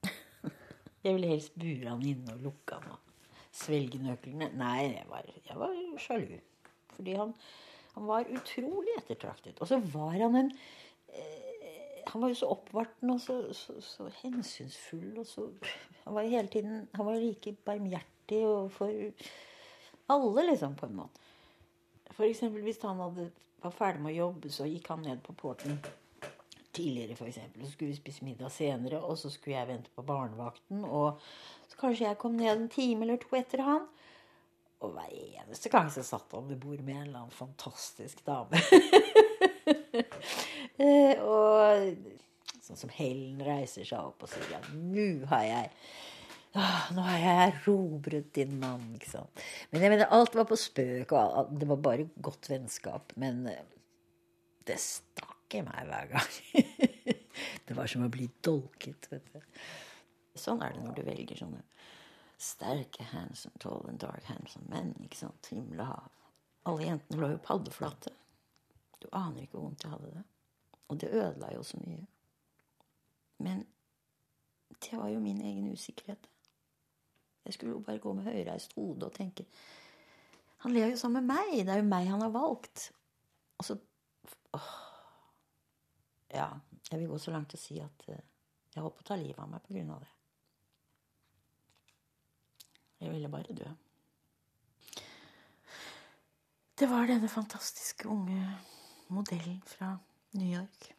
Jeg 1.03 1.13
ville 1.13 1.29
helst 1.29 1.53
bure 1.53 1.91
han 1.91 2.01
inne 2.01 2.33
og 2.33 2.41
lukke 2.47 2.79
han 2.79 2.95
og 2.95 3.27
svelge 3.53 4.01
nøklene. 4.01 4.49
Nei, 4.57 4.87
jeg 4.95 5.05
var, 5.09 5.29
jeg 5.45 5.59
var 5.59 5.75
sjalu. 6.01 6.33
Fordi 6.95 7.13
han, 7.19 7.35
han 7.93 8.09
var 8.09 8.33
utrolig 8.33 8.97
ettertraktet. 9.03 9.61
Og 9.61 9.69
så 9.69 9.77
var 9.93 10.17
han 10.17 10.41
en 10.41 10.51
eh, 11.13 12.03
Han 12.09 12.23
var 12.23 12.33
jo 12.33 12.41
så 12.41 12.51
oppvarten 12.57 13.13
og 13.13 13.21
så, 13.21 13.37
så, 13.53 13.77
så 13.85 14.09
hensynsfull. 14.23 15.13
Og 15.21 15.29
så, 15.29 15.45
han 16.07 16.17
var 16.17 16.33
hele 16.33 16.49
tiden 16.49 16.87
Han 16.97 17.11
var 17.11 17.21
like 17.21 17.53
barmhjertig 17.69 18.41
overfor 18.49 18.93
alle, 20.09 20.49
liksom, 20.49 20.75
på 20.75 20.89
en 20.89 21.01
måte. 21.03 21.26
Eksempel 22.27 22.65
hvis 22.65 22.81
han 22.83 22.99
hadde, 23.01 23.29
var 23.63 23.73
ferdig 23.75 24.03
med 24.03 24.15
å 24.15 24.17
jobbe, 24.17 24.51
så 24.53 24.67
gikk 24.67 24.89
han 24.93 25.05
ned 25.05 25.21
på 25.25 25.35
porten 25.37 25.79
tidligere, 26.77 27.15
for 27.17 27.29
eksempel. 27.29 27.65
Så 27.65 27.71
skulle 27.73 27.91
vi 27.91 27.99
spise 27.99 28.25
middag 28.25 28.51
senere, 28.53 29.01
og 29.01 29.17
så 29.17 29.31
skulle 29.33 29.57
jeg 29.57 29.69
vente 29.71 29.93
på 29.95 30.05
barnevakten. 30.05 30.83
Og 30.85 31.21
så 31.69 31.79
kanskje 31.79 32.07
jeg 32.07 32.19
kom 32.21 32.37
ned 32.37 32.53
en 32.53 32.69
time 32.69 33.05
eller 33.05 33.21
to 33.21 33.37
etter 33.37 33.63
han. 33.65 33.87
Og 34.85 34.93
hver 34.93 35.13
eneste 35.13 35.71
gang 35.73 35.89
så 35.93 36.03
satt 36.05 36.33
han 36.37 36.49
ved 36.51 36.59
bord 36.61 36.83
med 36.85 36.95
en 36.95 37.07
eller 37.07 37.23
annen 37.25 37.37
fantastisk 37.37 38.25
dame. 38.27 38.61
Eh, 40.77 41.17
og 41.25 41.95
sånn 42.61 42.77
som 42.77 42.91
Helen 42.93 43.39
reiser 43.41 43.87
seg 43.87 43.97
opp 43.97 44.21
og 44.21 44.29
sier 44.29 44.51
ja, 44.51 44.59
nå 44.69 45.25
har 45.31 45.41
jeg 45.47 45.71
nå 46.95 47.05
har 47.05 47.17
jeg 47.21 47.47
erobret 47.51 48.29
din 48.35 48.57
mann. 48.61 48.85
ikke 48.97 49.11
sant? 49.11 49.43
Men 49.71 49.83
jeg 49.83 49.93
mener, 49.93 50.13
alt 50.13 50.35
var 50.37 50.47
på 50.49 50.57
spøk, 50.59 51.13
og 51.17 51.53
det 51.57 51.69
var 51.69 51.81
bare 51.83 52.07
godt 52.23 52.49
vennskap. 52.51 53.13
Men 53.21 53.45
eh, 53.51 53.63
det 54.67 54.79
stakk 54.81 55.57
i 55.57 55.63
meg 55.65 55.87
hver 55.89 56.11
gang. 56.13 56.35
det 57.67 57.77
var 57.77 57.89
som 57.89 58.05
å 58.07 58.11
bli 58.11 58.29
dolket, 58.43 59.09
vet 59.11 59.33
du. 59.33 59.41
Sånn 60.37 60.61
er 60.61 60.75
det 60.75 60.83
når 60.85 60.97
du 60.97 61.03
velger 61.07 61.39
sånne 61.39 61.63
sterke, 62.37 63.03
handsome, 63.13 63.57
tall 63.59 63.87
and 63.89 63.99
dark, 63.99 64.23
handsome 64.29 64.67
menn. 64.69 64.93
ikke 65.01 65.17
sant? 65.23 65.49
Himmel 65.49 65.81
og 65.81 65.89
hav. 65.89 66.11
Alle 66.69 66.89
jentene 66.89 67.21
lå 67.21 67.31
jo 67.33 67.43
paddeflate. 67.43 68.13
Du 69.01 69.07
aner 69.11 69.43
ikke 69.43 69.57
hvor 69.57 69.69
vondt 69.69 69.85
jeg 69.85 69.93
hadde 69.93 70.13
det. 70.13 70.23
Og 70.87 71.01
det 71.01 71.09
ødela 71.13 71.51
jo 71.55 71.63
så 71.65 71.79
mye. 71.81 72.05
Men 73.43 73.65
det 74.83 74.99
var 74.99 75.09
jo 75.09 75.19
min 75.19 75.41
egen 75.41 75.71
usikkerhet. 75.73 76.29
Jeg 77.47 77.55
skulle 77.55 77.77
jo 77.77 77.83
bare 77.85 78.01
gå 78.03 78.11
med 78.13 78.27
høyreist 78.27 78.75
hode 78.75 79.07
og 79.07 79.15
tenke 79.15 79.45
Han 80.65 80.73
lever 80.73 80.95
jo 80.95 80.99
sammen 80.99 81.23
med 81.23 81.37
meg. 81.37 81.65
Det 81.65 81.73
er 81.73 81.79
jo 81.79 81.87
meg 81.87 82.09
han 82.09 82.23
har 82.25 82.33
valgt. 82.33 82.89
Og 83.61 83.65
så 83.65 83.77
åh. 84.57 84.71
Ja, 86.33 86.47
jeg 86.91 86.99
vil 86.99 87.11
gå 87.11 87.19
så 87.21 87.31
langt 87.31 87.53
å 87.55 87.59
si 87.61 87.77
at 87.79 88.07
eh, 88.11 88.23
jeg 88.73 88.83
holdt 88.83 88.97
på 88.97 89.05
å 89.05 89.09
ta 89.11 89.15
livet 89.19 89.39
av 89.39 89.51
meg 89.51 89.63
på 89.63 89.75
grunn 89.77 89.93
av 89.95 90.01
det. 90.03 90.09
Jeg 93.05 93.13
ville 93.13 93.31
bare 93.31 93.55
dø. 93.55 93.69
Det 96.77 96.89
var 96.89 97.07
denne 97.09 97.29
fantastiske 97.29 98.09
unge 98.09 98.41
modellen 99.13 99.61
fra 99.65 99.93
New 100.37 100.51
York 100.51 100.91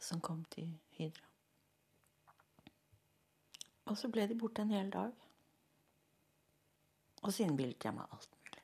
som 0.00 0.22
kom 0.22 0.44
til 0.50 0.70
Hydra. 0.98 1.25
Og 3.86 3.98
så 3.98 4.10
ble 4.10 4.26
de 4.26 4.38
borte 4.38 4.64
en 4.64 4.72
hel 4.74 4.88
dag. 4.90 5.12
Og 7.22 7.32
så 7.32 7.44
innbilte 7.46 7.88
jeg 7.88 7.96
meg 7.96 8.16
alt 8.16 8.32
mulig. 8.32 8.62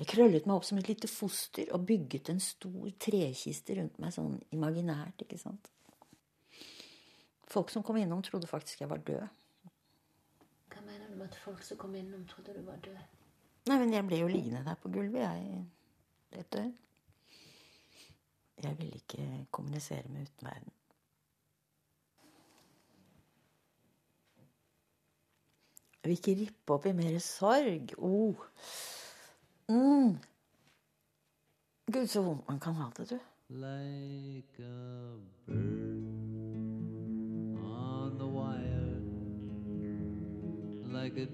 Jeg 0.00 0.10
krøllet 0.10 0.48
meg 0.48 0.56
opp 0.56 0.66
som 0.66 0.80
et 0.80 0.90
lite 0.90 1.08
foster 1.08 1.70
og 1.76 1.86
bygget 1.86 2.32
en 2.32 2.42
stor 2.42 2.90
trekiste 3.00 3.76
rundt 3.78 4.00
meg 4.02 4.14
sånn 4.16 4.36
imaginært, 4.56 5.22
ikke 5.22 5.38
sant. 5.38 5.70
Folk 7.54 7.70
som 7.70 7.84
kom 7.86 8.00
innom, 8.00 8.22
trodde 8.26 8.50
faktisk 8.50 8.82
jeg 8.82 8.90
var 8.90 9.02
død. 9.06 9.26
Hva 10.74 10.80
mener 10.82 11.06
du 11.06 11.18
med 11.20 11.28
at 11.28 11.36
folk 11.38 11.62
som 11.62 11.78
kom 11.78 11.94
innom, 11.94 12.24
trodde 12.26 12.56
du 12.56 12.64
var 12.66 12.80
død? 12.82 13.02
Nei, 13.70 13.76
men 13.80 13.94
jeg 13.94 14.04
ble 14.08 14.18
jo 14.18 14.28
liggende 14.28 14.64
der 14.66 14.80
på 14.80 14.90
gulvet, 14.92 15.22
jeg, 15.22 15.60
et 16.34 16.50
døgn. 16.52 16.74
Jeg 18.64 18.78
ville 18.78 18.98
ikke 18.98 19.46
kommunisere 19.54 20.08
med 20.08 20.26
utenverden. 20.26 20.74
Vil 26.04 26.16
ikke 26.18 26.36
rippe 26.40 26.76
opp 26.76 26.86
i 26.86 26.92
mer 26.96 27.18
sorg. 27.22 27.94
Oh. 27.98 28.48
Mm. 29.68 30.18
Gud, 31.92 32.06
så 32.08 32.22
vondt 32.24 32.48
man 32.48 32.60
kan 32.60 32.76
ha 32.80 32.90
det, 32.96 33.10
du. 33.10 33.18
like 33.50 34.58
a 34.58 35.16
bird 35.46 36.02
on 37.62 38.16
the 38.18 38.26
wire, 38.26 38.98
like 40.90 41.16
a 41.18 41.26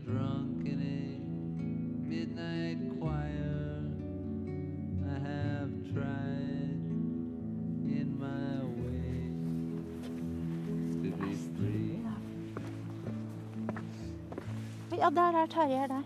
Ja, 15.10 15.14
der 15.14 15.38
er 15.38 15.46
Tarjei 15.46 15.86
der. 15.88 16.02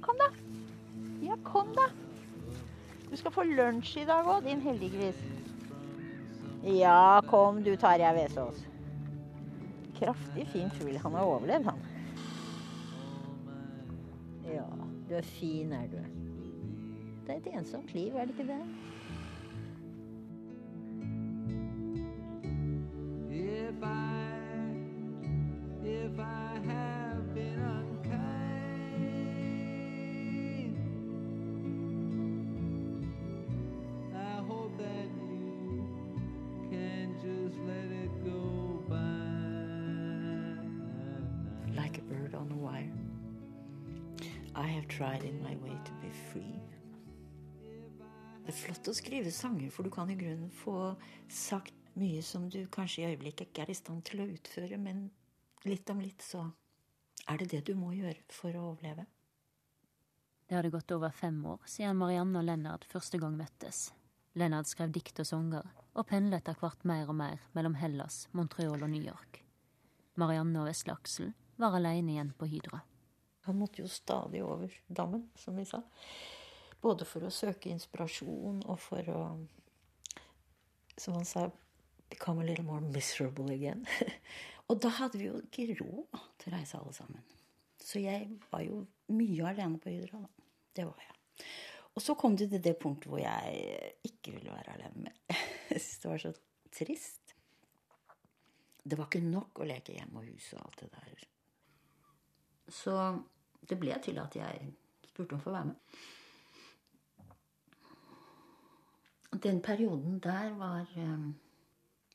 Kom, 0.00 0.14
da. 0.18 0.28
Ja, 1.26 1.34
kom, 1.44 1.66
da. 1.76 1.90
Du 3.10 3.16
skal 3.16 3.32
få 3.32 3.42
lunsj 3.42 3.98
i 4.00 4.04
dag 4.08 4.24
òg, 4.24 4.46
din 4.46 4.62
heldiggris. 4.64 5.18
Ja, 6.64 7.20
kom 7.28 7.60
du, 7.64 7.74
Tarjei 7.76 8.14
Vesaas. 8.16 8.62
Kraftig 9.98 10.46
fin 10.54 10.72
fugl. 10.78 10.96
Han 11.02 11.18
har 11.18 11.28
overlevd, 11.28 11.68
han. 11.68 11.84
Ja, 14.48 14.64
du 15.10 15.14
er 15.20 15.28
fin, 15.36 15.72
er 15.72 15.86
du. 15.92 16.00
Det 17.26 17.34
er 17.34 17.42
et 17.42 17.52
ensomt 17.60 17.92
liv, 17.92 18.16
er 18.16 18.24
det 18.24 18.38
ikke 18.38 18.54
det? 18.54 18.62
In 45.24 45.42
my 45.42 45.56
way 45.62 45.76
to 45.84 45.94
be 46.02 46.10
free. 46.30 46.58
Det 48.44 48.54
er 48.54 48.60
flott 48.62 48.88
å 48.88 48.96
skrive 48.96 49.32
sanger, 49.34 49.70
for 49.70 49.84
du 49.84 49.92
kan 49.92 50.08
i 50.10 50.16
grunnen 50.16 50.50
få 50.50 50.94
sagt 51.28 51.74
mye 51.98 52.22
som 52.22 52.46
du 52.48 52.62
kanskje 52.72 53.02
i 53.02 53.10
øyeblikket 53.10 53.50
ikke 53.50 53.66
er 53.66 53.72
i 53.72 53.76
stand 53.76 54.04
til 54.08 54.22
å 54.22 54.28
utføre, 54.30 54.78
men 54.80 55.08
litt 55.68 55.90
om 55.90 56.00
litt 56.00 56.24
så 56.24 56.46
er 57.28 57.40
det 57.42 57.50
det 57.52 57.64
du 57.68 57.74
må 57.76 57.92
gjøre 57.96 58.22
for 58.32 58.56
å 58.56 58.70
overleve. 58.70 59.04
Det 60.48 60.56
hadde 60.56 60.72
gått 60.72 60.92
over 60.96 61.12
fem 61.12 61.42
år 61.44 61.60
siden 61.68 61.98
Marianne 62.00 62.40
og 62.40 62.46
Lennart 62.48 62.86
første 62.88 63.20
gang 63.20 63.36
møttes. 63.36 63.90
Lennart 64.38 64.70
skrev 64.70 64.94
dikt 64.94 65.20
og 65.20 65.28
sanger, 65.28 65.66
og 65.92 66.06
pendlet 66.08 66.40
etter 66.40 66.56
hvert 66.62 66.86
mer 66.88 67.10
og 67.10 67.18
mer 67.20 67.42
mellom 67.52 67.76
Hellas, 67.76 68.28
Montreal 68.32 68.80
og 68.80 68.88
New 68.88 69.04
York. 69.04 69.42
Marianne 70.16 70.62
og 70.62 70.70
Vesle 70.70 70.94
Aksel 70.96 71.34
var 71.60 71.76
alene 71.76 72.14
igjen 72.14 72.32
på 72.38 72.48
Hydra. 72.48 72.80
Han 73.48 73.58
måtte 73.58 73.82
jo 73.82 73.88
stadig 73.88 74.42
over 74.44 74.72
dammen, 74.86 75.28
som 75.40 75.56
vi 75.56 75.64
sa. 75.68 75.80
Både 76.82 77.06
for 77.08 77.24
å 77.26 77.32
søke 77.34 77.72
inspirasjon 77.72 78.60
og 78.68 78.76
for 78.82 79.08
å, 79.10 79.22
som 81.00 81.16
han 81.18 81.26
sa, 81.26 81.48
become 82.08 82.42
a 82.42 82.46
little 82.46 82.64
more 82.64 82.84
miserable 82.84 83.50
again. 83.54 83.86
og 84.68 84.80
da 84.84 84.92
hadde 85.00 85.18
vi 85.20 85.30
jo 85.30 85.40
ikke 85.42 85.80
råd 85.80 86.20
til 86.38 86.52
å 86.52 86.56
reise 86.56 86.78
alle 86.78 86.94
sammen. 86.96 87.24
Så 87.82 88.02
jeg 88.02 88.28
var 88.50 88.62
jo 88.66 88.82
mye 89.16 89.48
alene 89.48 89.80
på 89.80 89.92
Hydra, 89.94 90.20
da. 90.22 90.46
Det 90.76 90.84
var 90.86 91.00
jeg. 91.02 91.46
Og 91.96 92.04
så 92.04 92.14
kom 92.14 92.36
det 92.38 92.50
til 92.52 92.62
det 92.62 92.76
punktet 92.78 93.10
hvor 93.10 93.18
jeg 93.18 93.94
ikke 94.06 94.36
ville 94.36 94.52
være 94.52 94.76
alene 94.76 95.08
mer. 95.08 95.16
Det 95.68 96.06
var 96.06 96.20
så 96.22 96.30
trist. 96.74 97.34
Det 98.88 98.96
var 98.96 99.08
ikke 99.08 99.24
nok 99.24 99.58
å 99.60 99.66
leke 99.68 99.96
hjemme 99.96 100.22
og 100.22 100.28
hus 100.30 100.52
og 100.54 100.62
alt 100.62 100.84
det 100.84 100.88
der. 100.94 101.24
Så 102.72 102.94
det 103.68 103.78
ble 103.80 103.96
til 104.02 104.18
at 104.18 104.36
jeg 104.36 104.70
spurte 105.08 105.34
om 105.34 105.40
å 105.40 105.44
få 105.44 105.54
være 105.54 105.70
med. 105.72 105.76
Den 109.42 109.60
perioden 109.62 110.18
der 110.24 110.54
var 110.58 110.86
eh, 110.96 111.28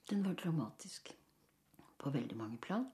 Den 0.09 0.25
var 0.25 0.33
dramatisk. 0.33 1.13
På 1.97 2.09
veldig 2.09 2.37
mange 2.37 2.57
plan. 2.57 2.85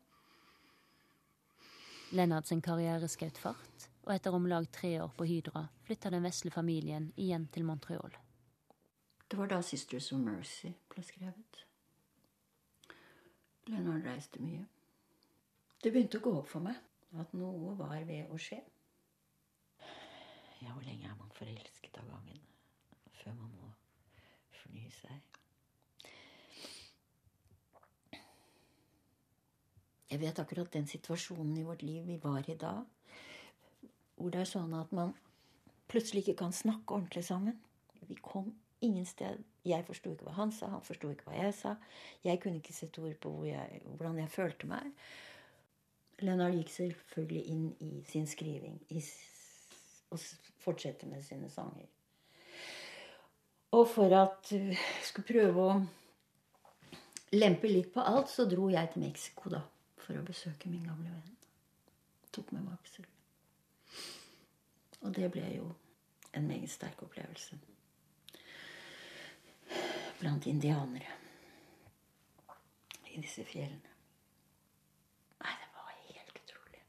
Lennart 2.12 2.48
sin 2.48 2.62
karriere 2.62 3.08
skjøt 3.10 3.38
fart, 3.38 3.88
og 4.06 4.14
etter 4.14 4.34
om 4.34 4.46
lag 4.46 4.68
tre 4.74 4.92
år 5.02 5.10
på 5.18 5.26
Hydra 5.26 5.64
flytta 5.86 6.12
den 6.14 6.24
vesle 6.26 6.52
familien 6.52 7.12
igjen 7.18 7.48
til 7.54 7.66
Montreal. 7.66 8.14
Det 9.32 9.38
var 9.38 9.48
da 9.48 9.62
'Sisters 9.62 10.12
of 10.14 10.20
Mercy' 10.20 10.74
ble 10.90 11.04
skrevet. 11.04 11.66
Lennart 13.68 14.06
reiste 14.06 14.42
mye. 14.42 14.66
Det 15.84 15.92
begynte 15.92 16.18
å 16.18 16.22
gå 16.22 16.38
opp 16.38 16.48
for 16.48 16.60
meg 16.60 16.76
at 17.18 17.34
noe 17.34 17.74
var 17.80 18.04
ved 18.06 18.30
å 18.30 18.38
skje. 18.38 18.60
Ja, 20.60 20.74
hvor 20.74 20.84
lenge 20.84 21.08
er 21.08 21.16
man 21.18 21.32
forelsket 21.38 21.98
av 21.98 22.08
gangen 22.12 22.42
før 23.22 23.36
man 23.38 23.52
må 23.56 23.70
fornye 24.62 24.92
seg. 24.94 25.40
Jeg 30.10 30.22
vet 30.24 30.40
akkurat 30.42 30.72
den 30.74 30.88
situasjonen 30.90 31.58
i 31.62 31.66
vårt 31.66 31.84
liv 31.86 32.06
vi 32.08 32.18
var 32.22 32.48
i 32.50 32.58
da, 32.58 32.80
hvor 34.18 34.34
det 34.34 34.42
er 34.42 34.50
sånn 34.50 34.74
at 34.76 34.92
man 34.96 35.14
plutselig 35.90 36.24
ikke 36.26 36.40
kan 36.44 36.56
snakke 36.56 36.96
ordentlig 36.96 37.24
sammen. 37.28 37.60
Vi 38.10 38.18
kom 38.22 38.50
ingen 38.82 39.06
sted. 39.06 39.44
Jeg 39.68 39.86
forsto 39.86 40.14
ikke 40.14 40.26
hva 40.28 40.38
han 40.40 40.54
sa, 40.56 40.72
han 40.74 40.84
forsto 40.86 41.12
ikke 41.14 41.30
hva 41.30 41.38
jeg 41.38 41.54
sa. 41.56 41.76
Jeg 42.26 42.42
kunne 42.42 42.60
ikke 42.60 42.76
sette 42.76 43.04
ord 43.04 43.18
på 43.22 43.32
hvor 43.36 43.48
jeg, 43.48 43.82
hvordan 44.00 44.20
jeg 44.24 44.34
følte 44.34 44.70
meg. 44.72 44.90
Leonard 46.26 46.58
gikk 46.58 46.72
selvfølgelig 46.74 47.44
inn 47.54 47.66
i 47.86 47.92
sin 48.10 48.28
skriving 48.28 48.80
i, 48.92 49.04
og 50.12 50.20
fortsette 50.64 51.08
med 51.08 51.24
sine 51.24 51.50
sanger. 51.54 51.88
Og 53.72 53.88
for 53.88 54.16
at 54.18 54.52
jeg 54.52 54.78
skulle 55.06 55.30
prøve 55.30 55.66
å 55.70 55.80
lempe 57.38 57.70
litt 57.70 57.92
på 57.94 58.02
alt, 58.02 58.30
så 58.32 58.48
dro 58.50 58.70
jeg 58.74 58.90
til 58.94 59.06
Mexico 59.06 59.52
da, 59.54 59.62
for 60.02 60.18
å 60.18 60.26
besøke 60.26 60.72
min 60.72 60.88
gamle 60.88 61.12
venn. 61.14 61.36
Tok 62.34 62.52
med 62.56 62.66
meg 62.66 62.78
Aksel. 62.80 63.06
Og 65.02 65.14
det 65.16 65.30
ble 65.32 65.46
jo 65.54 65.70
en 66.34 66.48
meget 66.48 66.70
sterk 66.70 67.04
opplevelse. 67.06 67.58
Blant 70.20 70.46
indianere. 70.46 71.16
I 73.10 73.22
disse 73.22 73.46
fjellene. 73.46 73.94
Nei, 75.40 75.54
det 75.62 75.70
var 75.74 75.94
helt 76.10 76.42
utrolig. 76.44 76.82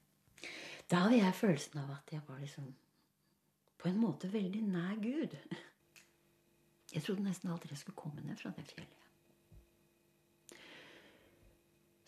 Da 0.91 1.05
hadde 1.05 1.21
jeg 1.21 1.35
følelsen 1.39 1.83
av 1.85 1.91
at 1.95 2.13
jeg 2.13 2.23
var 2.27 2.41
liksom 2.43 2.71
på 3.81 3.89
en 3.89 4.01
måte 4.01 4.29
veldig 4.33 4.63
nær 4.67 4.97
Gud. 5.01 5.37
Jeg 6.91 7.05
trodde 7.05 7.23
nesten 7.23 7.53
aldri 7.53 7.71
jeg 7.71 7.79
skulle 7.85 8.01
komme 8.01 8.25
ned 8.25 8.41
fra 8.41 8.51
det 8.57 8.65
fjellet. 8.67 8.97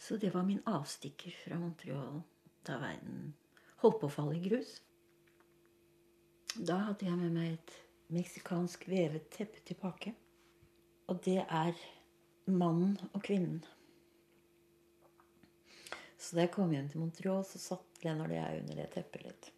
Så 0.02 0.18
det 0.18 0.32
var 0.34 0.42
min 0.42 0.64
avstikker 0.66 1.30
fra 1.44 1.60
Montreal 1.62 2.18
da 2.66 2.80
verden 2.82 3.30
holdt 3.84 4.00
på 4.00 4.08
å 4.08 4.14
falle 4.16 4.34
i 4.34 4.42
grus. 4.42 4.74
Da 6.58 6.80
hadde 6.88 7.06
jeg 7.06 7.20
med 7.20 7.36
meg 7.36 7.54
et 7.54 7.76
meksikansk 8.12 8.88
vevet 8.90 9.30
teppe 9.30 9.62
tilbake. 9.64 10.12
Og 11.06 11.22
det 11.22 11.38
er 11.44 11.78
mannen 12.50 12.98
og 13.12 13.22
kvinnen. 13.22 13.62
Så 16.18 16.36
da 16.36 16.44
jeg 16.44 16.52
kom 16.54 16.74
hjem 16.74 16.90
til 16.90 17.02
Montreal, 17.02 17.46
så 17.46 17.62
satt 17.62 17.91
Lennart 18.04 18.32
og 18.34 18.38
er 18.42 18.60
under 18.60 18.78
det 18.78 18.88
teppet 18.94 19.26
litt. 19.26 19.50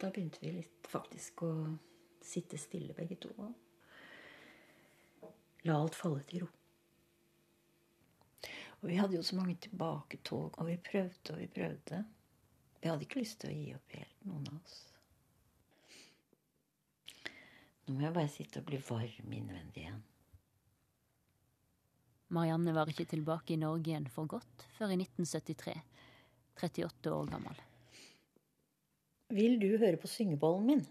Da 0.00 0.10
begynte 0.10 0.40
vi 0.42 0.52
litt 0.60 0.88
faktisk 0.88 1.42
å 1.44 1.52
sitte 2.24 2.58
stille 2.60 2.94
begge 2.96 3.16
to. 3.20 3.32
og 3.36 5.30
La 5.68 5.76
alt 5.76 5.96
falle 5.96 6.22
til 6.28 6.44
ro. 6.44 6.50
Og 8.80 8.88
vi 8.88 8.96
hadde 8.96 9.18
jo 9.18 9.24
så 9.24 9.36
mange 9.36 9.58
tilbaketog, 9.60 10.56
og 10.56 10.68
vi 10.70 10.78
prøvde 10.80 11.34
og 11.34 11.40
vi 11.42 11.48
prøvde. 11.52 12.04
Vi 12.80 12.88
hadde 12.88 13.04
ikke 13.04 13.20
lyst 13.20 13.42
til 13.42 13.50
å 13.50 13.56
gi 13.58 13.74
opp 13.76 13.92
helt, 13.92 14.16
noen 14.24 14.46
av 14.48 14.56
oss. 14.62 14.78
Nå 17.84 17.96
må 17.98 18.06
jeg 18.06 18.16
bare 18.16 18.32
sitte 18.32 18.62
og 18.62 18.70
bli 18.70 18.80
varm 18.88 19.36
innvendig 19.36 19.84
igjen. 19.84 20.00
Marianne 22.30 22.74
var 22.74 22.90
ikke 22.90 23.08
tilbake 23.10 23.54
i 23.54 23.60
Norge 23.60 23.90
igjen 23.90 24.06
for 24.12 24.28
godt 24.30 24.66
før 24.76 24.92
i 24.94 25.00
1973, 25.00 25.74
38 26.60 27.14
år 27.14 27.30
gammel. 27.32 27.60
Vil 29.34 29.58
du 29.62 29.68
høre 29.78 29.98
på 29.98 30.10
syngebollen 30.10 30.66
min? 30.66 30.84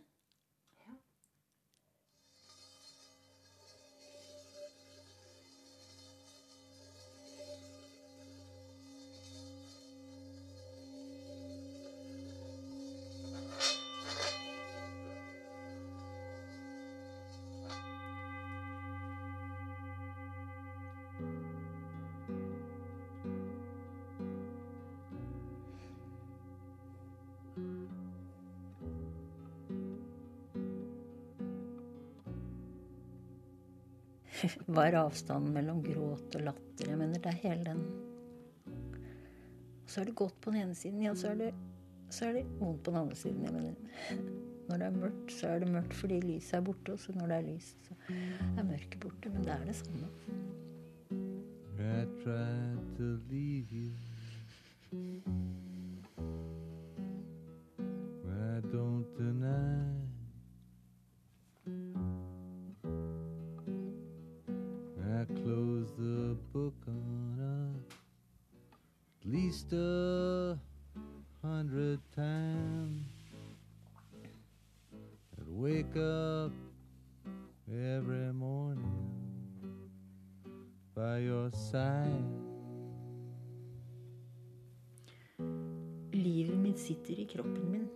Er 34.80 34.96
avstanden 34.96 35.54
mellom 35.54 35.82
gråt 35.84 36.36
og 36.40 36.46
latter? 36.46 36.88
Jeg 36.88 36.98
mener, 36.98 37.20
det 37.20 37.32
er 37.34 37.42
hele 37.44 37.66
den 37.66 37.82
Så 39.90 40.02
er 40.02 40.06
det 40.06 40.16
godt 40.16 40.38
på 40.42 40.52
den 40.52 40.62
ene 40.62 40.76
siden, 40.76 41.02
ja, 41.04 41.14
så 41.18 41.32
er 41.32 41.36
det, 41.36 41.54
så 42.10 42.26
er 42.30 42.34
det 42.38 42.46
vondt 42.60 42.84
på 42.84 42.92
den 42.92 43.00
andre 43.00 43.16
siden. 43.16 43.44
Jeg 43.44 43.54
mener, 43.54 43.74
når 44.70 44.78
det 44.78 44.86
er 44.86 44.98
mørkt, 45.00 45.34
så 45.34 45.48
er 45.48 45.60
det 45.60 45.72
mørkt 45.74 45.94
fordi 45.98 46.22
lyset 46.22 46.54
er 46.54 46.62
borte, 46.62 46.94
og 46.94 47.00
så 47.00 47.16
når 47.16 47.28
det 47.28 47.38
er 47.38 47.48
lyst, 47.50 47.88
så 47.88 47.98
er 48.58 48.64
mørket 48.64 49.00
borte. 49.02 49.30
Men 49.34 49.44
det 49.44 49.54
er 49.56 49.66
det 49.66 49.76
samme. 49.76 50.08
I 51.80 52.06
tried 52.24 52.98
to 52.98 53.18
leave 53.32 53.66
you. 53.72 55.49
Least 69.72 69.74
a 69.74 70.58
hundred 71.48 72.00
times. 72.16 73.04
I'd 75.38 75.48
wake 75.48 75.96
up 75.96 76.52
every 77.68 78.34
morning 78.34 78.92
by 80.96 81.20
your 81.20 81.52
side. 81.52 82.24
Livet 86.14 86.58
mitt 86.58 86.80
sitter 86.80 87.20
i 87.20 87.26
kroppen 87.26 87.72
min. 87.72 87.88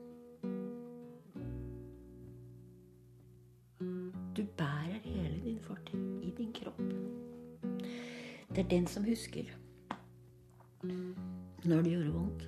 Du 4.36 4.44
bærer 4.58 5.00
hele 5.04 5.42
din 5.44 5.60
fortid 5.60 6.24
i 6.24 6.32
din 6.38 6.54
kropp. 6.54 6.80
Det 8.50 8.64
er 8.64 8.70
den 8.70 8.88
som 8.88 9.04
husker 9.04 9.63
når 11.66 11.82
det 11.82 11.92
gjorde 11.92 12.14
vondt, 12.14 12.44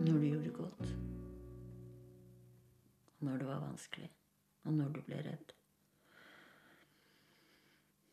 når 0.00 0.16
det 0.18 0.30
gjorde 0.30 0.50
godt, 0.56 0.96
når 3.20 3.36
det 3.38 3.46
var 3.46 3.60
vanskelig, 3.60 4.10
og 4.64 4.72
når 4.72 4.88
du 4.88 5.00
ble 5.06 5.20
redd. 5.26 5.52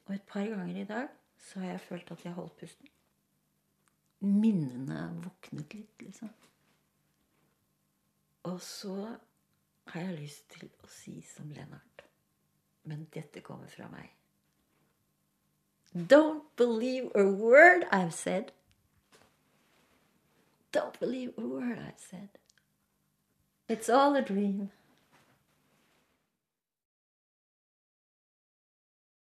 Og 0.06 0.14
et 0.16 0.28
par 0.28 0.46
ganger 0.46 0.82
i 0.82 0.86
dag 0.88 1.08
så 1.38 1.60
har 1.60 1.74
jeg 1.76 1.82
følt 1.82 2.12
at 2.12 2.26
jeg 2.26 2.34
holdt 2.38 2.58
pusten 2.60 2.94
minnene 4.20 5.02
våknet 5.22 5.74
litt, 5.74 6.02
liksom. 6.02 6.30
Og 8.48 8.62
så 8.64 8.96
har 9.92 10.02
jeg 10.02 10.20
lyst 10.22 10.48
til 10.54 10.70
å 10.84 10.92
si 10.92 11.20
som 11.28 11.50
Lennart, 11.54 12.06
men 12.88 13.06
dette 13.14 13.44
kommer 13.46 13.70
fra 13.72 13.90
meg. 13.92 14.14
Don't 15.94 16.44
believe 16.58 17.12
a 17.16 17.24
word 17.24 17.86
I've 17.92 18.14
said. 18.14 18.52
Don't 20.78 21.00
believe 21.00 21.32
a 21.40 21.42
word 21.42 21.80
I've 21.80 21.98
said. 21.98 22.30
It's 23.68 23.90
all 23.90 24.16
a 24.16 24.22
dream. 24.22 24.70